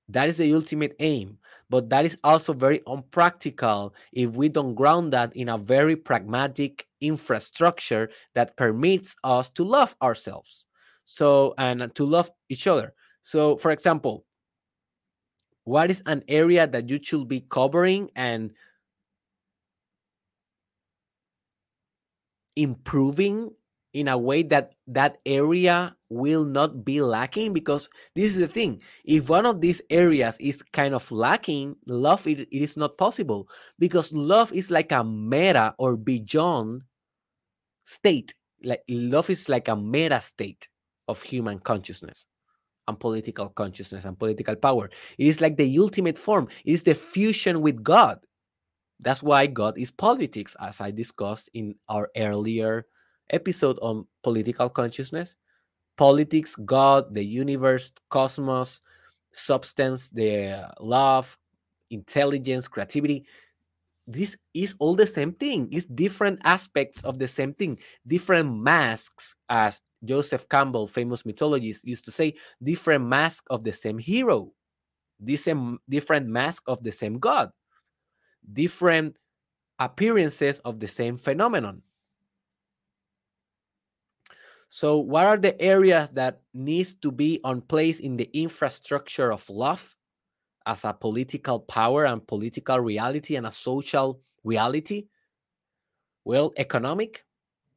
[0.08, 1.38] that is the ultimate aim,
[1.74, 6.86] but that is also very unpractical if we don't ground that in a very pragmatic
[7.02, 10.66] infrastructure that permits us to love ourselves.
[11.06, 12.94] So, and to love each other.
[13.24, 14.24] So, for example,
[15.64, 18.52] what is an area that you should be covering and
[22.56, 23.50] improving
[23.94, 28.82] in a way that that area will not be lacking because this is the thing
[29.06, 33.48] if one of these areas is kind of lacking love it, it is not possible
[33.80, 36.82] because love is like a meta or beyond
[37.86, 38.34] state
[38.64, 40.68] like love is like a meta state
[41.08, 42.26] of human consciousness
[42.88, 44.90] and political consciousness and political power.
[45.18, 46.48] It is like the ultimate form.
[46.66, 48.20] It is the fusion with god.
[49.00, 52.86] That's why God is politics, as I discussed in our earlier
[53.30, 55.36] episode on political consciousness.
[55.98, 58.80] Politics, God, the universe, cosmos,
[59.32, 61.38] substance, the uh, love,
[61.92, 63.26] intelligence, creativity.
[64.08, 65.70] This is all the same thing.
[65.72, 72.06] It's different aspects of the same thing, different masks, as Joseph Campbell, famous mythologist, used
[72.06, 74.52] to say, different mask of the same hero,
[75.20, 75.48] this
[75.88, 77.52] different mask of the same God
[78.52, 79.16] different
[79.80, 81.82] appearances of the same phenomenon.
[84.76, 89.48] So, what are the areas that needs to be on place in the infrastructure of
[89.48, 89.96] love
[90.66, 95.10] as a political power and political reality and a social reality?
[96.26, 97.24] Well, economic,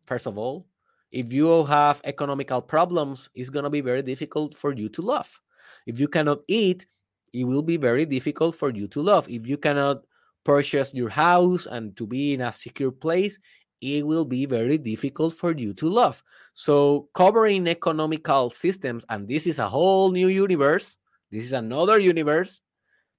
[0.07, 0.69] first of all.
[1.13, 5.39] If you have economical problems, it's going to be very difficult for you to love.
[5.85, 6.87] If you cannot eat,
[7.31, 9.29] it will be very difficult for you to love.
[9.29, 10.07] If you cannot
[10.45, 13.39] purchase your house and to be in a secure place,
[13.87, 16.23] it will be very difficult for you to love.
[16.55, 20.99] So, covering economical systems, and this is a whole new universe,
[21.31, 22.63] This is another universe,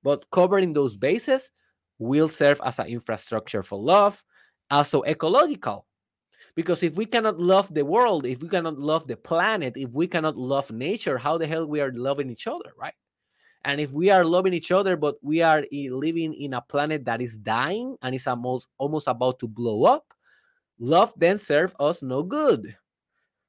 [0.03, 1.51] but covering those bases
[1.99, 4.23] will serve as an infrastructure for love,
[4.71, 5.85] also ecological.
[6.55, 10.07] Because if we cannot love the world, if we cannot love the planet, if we
[10.07, 12.95] cannot love nature, how the hell we are loving each other, right?
[13.65, 17.21] And if we are loving each other, but we are living in a planet that
[17.21, 20.05] is dying and is almost almost about to blow up,
[20.79, 22.75] love then serve us no good.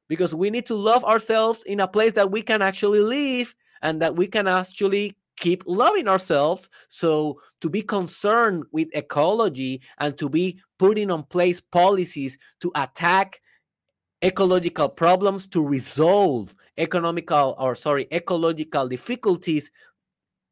[0.08, 4.00] Because we need to love ourselves in a place that we can actually live and
[4.00, 6.68] that we can actually keep loving ourselves.
[6.88, 13.40] So, to be concerned with ecology and to be putting on place policies to attack
[14.22, 19.70] ecological problems, to resolve economical or sorry, ecological difficulties,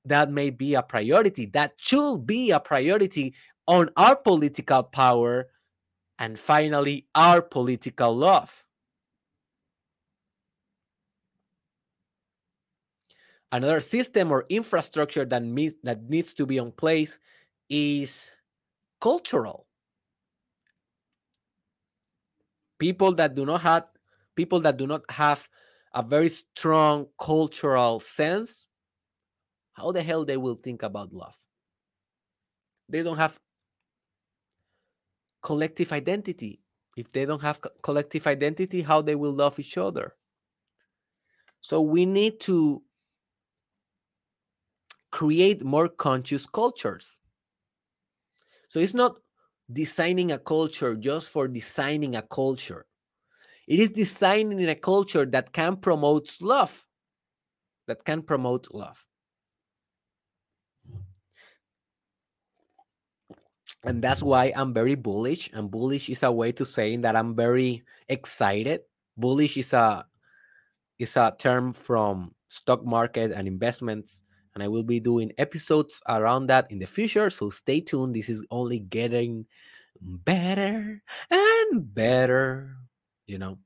[0.04, 1.46] that may be a priority.
[1.46, 3.34] That should be a priority
[3.66, 5.48] on our political power.
[6.18, 8.64] And finally, our political love.
[13.52, 15.42] Another system or infrastructure that,
[15.84, 17.18] that needs to be in place
[17.68, 18.32] is
[19.00, 19.66] cultural.
[22.78, 23.84] People that do not have
[24.34, 25.48] people that do not have
[25.94, 28.66] a very strong cultural sense,
[29.72, 31.36] how the hell they will think about love?
[32.88, 33.38] They don't have
[35.42, 36.60] collective identity.
[36.96, 40.14] If they don't have collective identity, how they will love each other?
[41.60, 42.82] So we need to
[45.10, 47.20] create more conscious cultures.
[48.68, 49.18] So it's not
[49.72, 52.86] designing a culture just for designing a culture.
[53.66, 56.84] It is designing a culture that can promote love,
[57.88, 59.04] that can promote love.
[63.86, 65.48] And that's why I'm very bullish.
[65.52, 68.82] And bullish is a way to saying that I'm very excited.
[69.16, 70.04] Bullish is a
[70.98, 74.22] is a term from stock market and investments
[74.56, 77.28] and I will be doing episodes around that in the future.
[77.28, 78.14] So stay tuned.
[78.14, 79.44] This is only getting
[80.00, 82.74] better and better,
[83.26, 83.58] you know.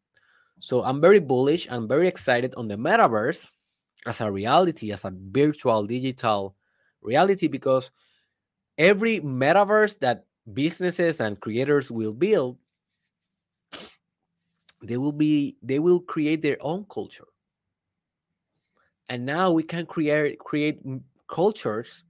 [0.58, 1.70] So I'm very bullish.
[1.70, 3.52] I'm very excited on the metaverse
[4.04, 6.56] as a reality, as a virtual digital
[7.02, 7.92] reality, because
[8.80, 10.24] every metaverse that
[10.54, 12.56] businesses and creators will build,
[14.82, 17.28] they will be they will create their own culture.
[19.10, 20.80] And now we can create create
[21.28, 22.04] cultures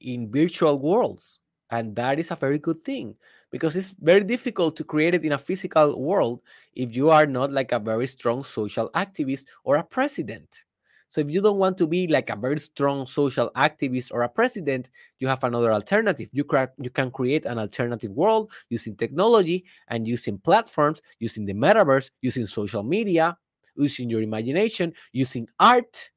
[0.00, 1.40] in virtual worlds.
[1.70, 3.16] And that is a very good thing
[3.50, 6.42] because it's very difficult to create it in a physical world
[6.74, 10.64] if you are not like a very strong social activist or a president
[11.12, 14.28] so if you don't want to be like a very strong social activist or a
[14.28, 14.88] president
[15.18, 20.08] you have another alternative you, cra- you can create an alternative world using technology and
[20.08, 23.36] using platforms using the metaverse using social media
[23.76, 26.10] using your imagination, using art,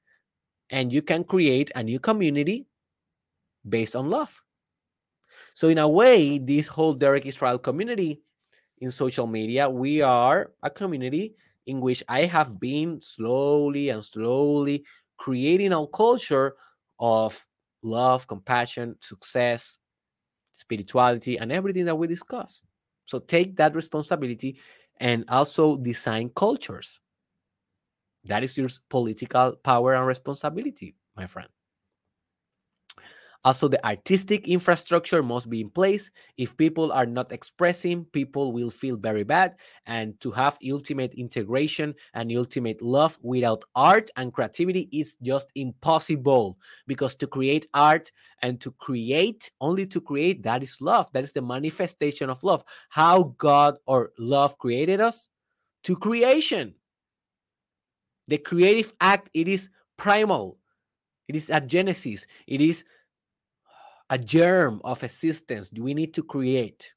[0.70, 2.68] and you can create a new community
[3.68, 4.42] based on love.
[5.54, 8.22] So, in a way, this whole Derek Israel community
[8.80, 11.36] in social media, we are a community
[11.66, 14.86] in which I have been slowly and slowly
[15.18, 16.56] creating a culture
[17.00, 17.46] of
[17.84, 19.78] love, compassion, success,
[20.54, 22.62] spirituality, and everything that we discuss.
[23.06, 24.60] So take that responsibility
[25.00, 27.00] and also design cultures.
[28.26, 31.50] That is your political power and responsibility, my friend.
[33.46, 36.10] Also, the artistic infrastructure must be in place.
[36.36, 39.56] If people are not expressing, people will feel very bad.
[39.86, 46.58] And to have ultimate integration and ultimate love without art and creativity is just impossible.
[46.88, 48.12] Because to create art
[48.42, 51.12] and to create, only to create, that is love.
[51.12, 52.64] That is the manifestation of love.
[52.90, 55.30] How God or love created us?
[55.84, 56.74] To creation.
[58.26, 60.58] The creative act, it is primal.
[61.28, 62.26] It is a genesis.
[62.48, 62.84] It is
[64.10, 66.94] a germ of existence we need to create.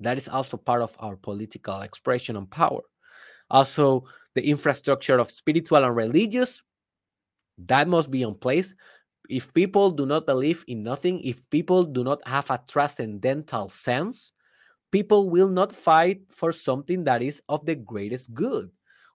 [0.00, 2.82] That is also part of our political expression and power.
[3.50, 4.04] Also,
[4.34, 6.62] the infrastructure of spiritual and religious,
[7.58, 8.74] that must be in place.
[9.28, 14.32] If people do not believe in nothing, if people do not have a transcendental sense,
[14.92, 18.70] people will not fight for something that is of the greatest good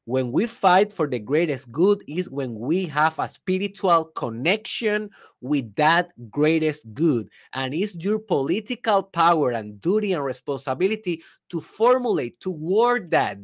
[0.06, 5.10] when we fight for the greatest good is when we have a spiritual connection
[5.42, 7.30] with that greatest good.
[7.54, 13.40] And it's your political power and duty and responsibility to formulate toward that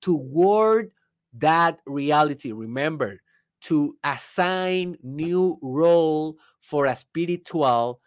[0.00, 0.92] toward
[1.34, 2.52] that reality.
[2.52, 3.20] Remember
[3.62, 8.00] to assign new role for a spiritual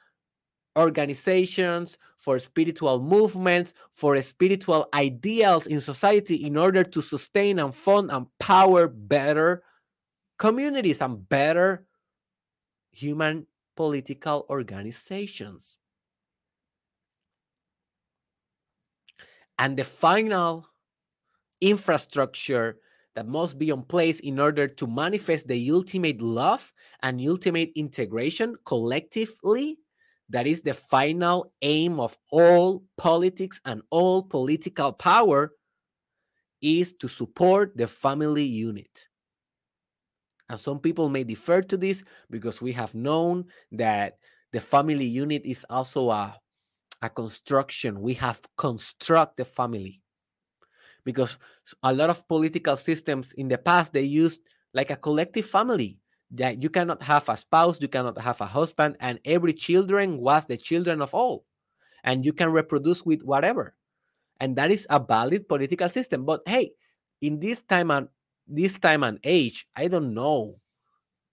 [0.80, 8.12] organizations, for spiritual movements, for spiritual ideals in society in order to sustain and fund
[8.12, 9.64] and power better
[10.38, 11.86] communities and better
[12.92, 15.78] human political organizations.
[19.58, 20.66] And the final
[21.62, 22.80] infrastructure
[23.16, 26.72] that must be in place in order to manifest the ultimate love
[27.04, 29.78] and ultimate integration collectively.
[30.30, 35.54] That is the final aim of all politics and all political power
[36.62, 39.08] is to support the family unit.
[40.50, 44.18] And some people may defer to this because we have known that
[44.52, 46.36] the family unit is also a,
[47.02, 48.02] a construction.
[48.02, 50.02] We have construct the family
[51.06, 51.38] because
[51.84, 54.42] a lot of political systems in the past they used
[54.74, 55.98] like a collective family
[56.32, 60.46] that you cannot have a spouse, you cannot have a husband, and every children was
[60.46, 61.46] the children of all,
[62.04, 63.76] and you can reproduce with whatever,
[64.40, 66.26] and that is a valid political system.
[66.26, 66.72] But hey,
[67.22, 68.08] in this time and
[68.48, 70.60] this time and age, I don't know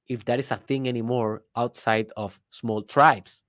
[0.08, 3.42] if that is a thing anymore outside of small tribes.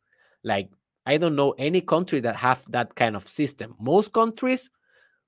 [0.43, 0.69] Like
[1.05, 3.75] I don't know any country that have that kind of system.
[3.79, 4.69] Most countries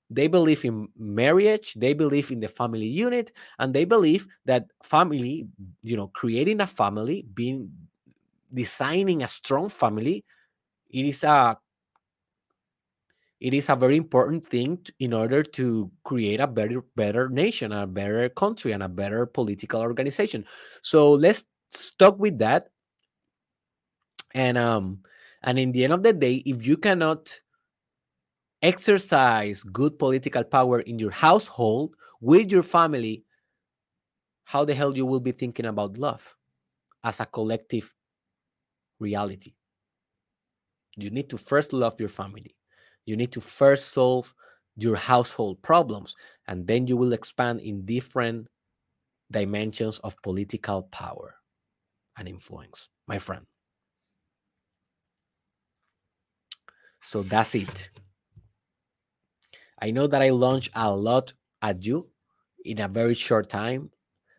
[0.09, 5.47] they believe in marriage they believe in the family unit and they believe that family
[5.83, 7.69] you know creating a family being
[8.53, 10.25] designing a strong family
[10.89, 11.57] it is a
[13.39, 17.71] it is a very important thing to, in order to create a better better nation
[17.71, 20.45] a better country and a better political organization.
[20.81, 22.69] So let's stop with that.
[24.33, 24.99] And um
[25.43, 27.31] and in the end of the day if you cannot
[28.61, 33.23] exercise good political power in your household with your family,
[34.43, 36.35] how the hell you will be thinking about love
[37.03, 37.93] as a collective
[38.99, 39.53] reality?
[40.97, 42.55] You need to first love your family.
[43.05, 44.33] You need to first solve
[44.75, 46.15] your household problems,
[46.47, 48.47] and then you will expand in different
[49.31, 51.35] dimensions of political power
[52.17, 53.45] and influence, my friend.
[57.01, 57.89] So that's it.
[59.81, 62.07] I know that I launched a lot at you
[62.65, 63.91] in a very short time.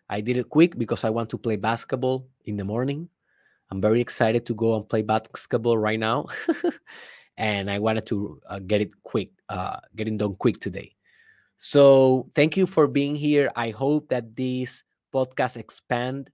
[0.08, 3.08] I did it quick because I want to play basketball in the morning.
[3.70, 6.26] I'm very excited to go and play basketball right now.
[7.36, 10.96] and I wanted to uh, get it quick, uh, getting done quick today.
[11.56, 13.50] So thank you for being here.
[13.54, 14.82] I hope that this
[15.14, 16.30] podcast expand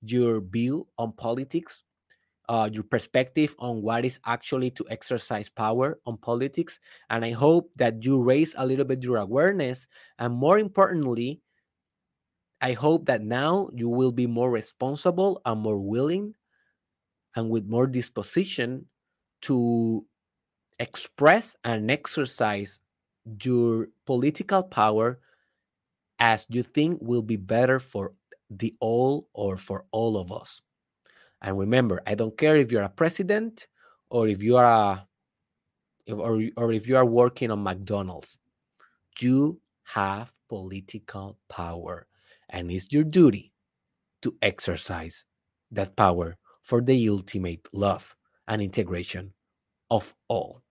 [0.00, 1.82] your view on politics
[2.48, 6.80] uh, your perspective on what is actually to exercise power on politics.
[7.10, 9.86] And I hope that you raise a little bit your awareness.
[10.18, 11.42] And more importantly,
[12.60, 16.34] I hope that now you will be more responsible and more willing
[17.36, 18.86] and with more disposition
[19.42, 20.04] to
[20.80, 22.80] express and exercise
[23.42, 25.20] your political power
[26.18, 28.14] as you think will be better for
[28.50, 30.62] the all or for all of us.
[31.42, 33.68] And remember, I don't care if you're a president
[34.10, 35.08] or if you are a
[36.12, 38.38] or, or if you are working on McDonald's.
[39.20, 42.06] You have political power,
[42.48, 43.52] and it's your duty
[44.22, 45.24] to exercise
[45.70, 48.16] that power for the ultimate love
[48.46, 49.32] and integration
[49.90, 50.62] of all.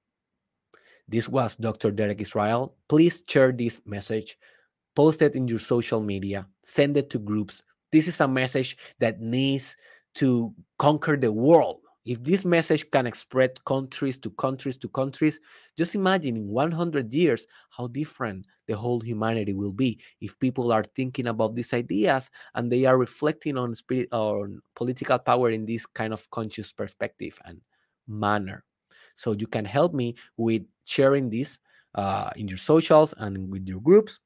[1.08, 1.92] This was Dr.
[1.92, 2.76] Derek Israel.
[2.90, 4.38] Please share this message,
[4.96, 7.64] post it in your social media, send it to groups.
[7.92, 9.78] This is a message that needs
[10.18, 11.82] to conquer the world.
[12.06, 15.40] If this message can spread countries to countries to countries,
[15.78, 20.84] just imagine in 100 years how different the whole humanity will be if people are
[20.96, 25.86] thinking about these ideas and they are reflecting on spirit on political power in this
[25.86, 27.60] kind of conscious perspective and
[28.08, 28.64] manner.
[29.16, 31.60] So you can help me with sharing this
[31.96, 34.20] uh, in your socials and with your groups.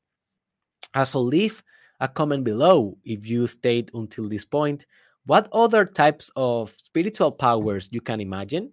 [0.93, 1.63] Also, leave
[1.99, 4.85] a comment below if you stayed until this point
[5.25, 8.71] what other types of spiritual powers you can imagine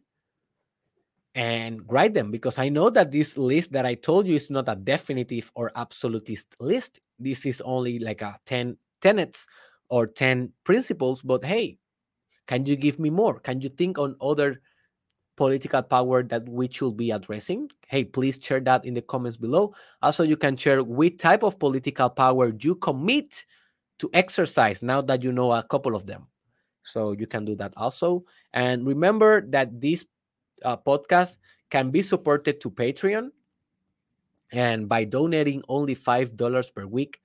[1.34, 4.68] and write them because I know that this list that I told you is not
[4.68, 7.00] a definitive or absolutist list.
[7.18, 9.46] This is only like a 10 tenets
[9.88, 11.22] or 10 principles.
[11.22, 11.78] But hey,
[12.46, 13.38] can you give me more?
[13.40, 14.60] Can you think on other
[15.36, 17.70] political power that we should be addressing?
[17.86, 19.74] Hey, please share that in the comments below.
[20.02, 23.44] Also, you can share which type of political power you commit
[23.98, 26.26] to exercise now that you know a couple of them.
[26.82, 28.24] So you can do that also.
[28.52, 30.06] And remember that this
[30.64, 31.38] uh, podcast
[31.70, 33.30] can be supported to Patreon.
[34.52, 37.20] And by donating only $5 per week,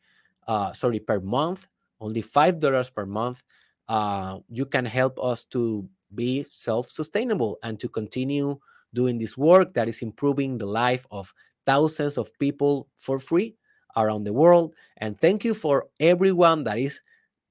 [0.47, 1.67] uh, sorry, per month,
[2.01, 3.43] only $5 per month,
[3.87, 8.59] uh, you can help us to be self sustainable and to continue
[8.93, 11.33] doing this work that is improving the life of
[11.65, 13.55] thousands of people for free
[13.95, 14.75] around the world.
[14.97, 17.01] And thank you for everyone that is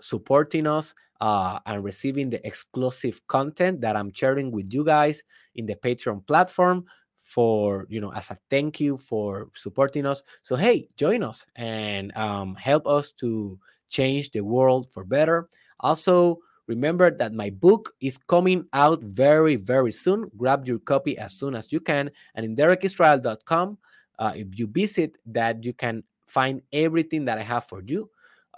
[0.00, 5.22] supporting us uh, and receiving the exclusive content that I'm sharing with you guys
[5.54, 6.84] in the Patreon platform
[7.22, 10.24] for you know as a thank you for supporting us.
[10.42, 13.56] So hey join us and um, help us to
[13.88, 15.48] change the world for better.
[15.78, 20.28] Also remember that my book is coming out very very soon.
[20.36, 22.10] Grab your copy as soon as you can.
[22.34, 23.78] And in derekisrael.com
[24.18, 28.08] uh, if you visit that you can find everything that i have for you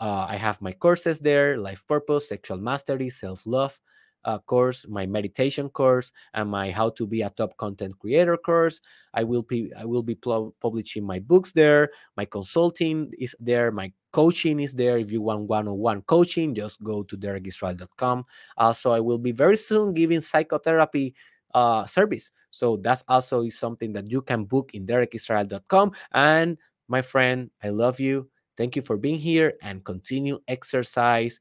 [0.05, 3.81] uh, I have my courses there life purpose, sexual mastery, self love
[4.25, 8.81] uh, course, my meditation course, and my how to be a top content creator course.
[9.15, 11.89] I will be I will be pl- publishing my books there.
[12.19, 13.73] My consulting is there.
[13.73, 14.99] My coaching is there.
[14.99, 18.25] If you want one-on-one coaching, just go to derekisrael.com.
[18.59, 21.15] Also, I will be very soon giving psychotherapy
[21.55, 22.31] uh, service.
[22.51, 25.93] So that's also something that you can book in derekisrael.com.
[26.13, 26.59] And
[26.89, 28.29] my friend, I love you.
[28.57, 31.41] Thank you for being here and continue exercise,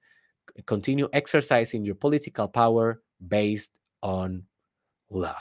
[0.65, 3.72] continue exercising your political power based
[4.02, 4.44] on
[5.10, 5.38] love.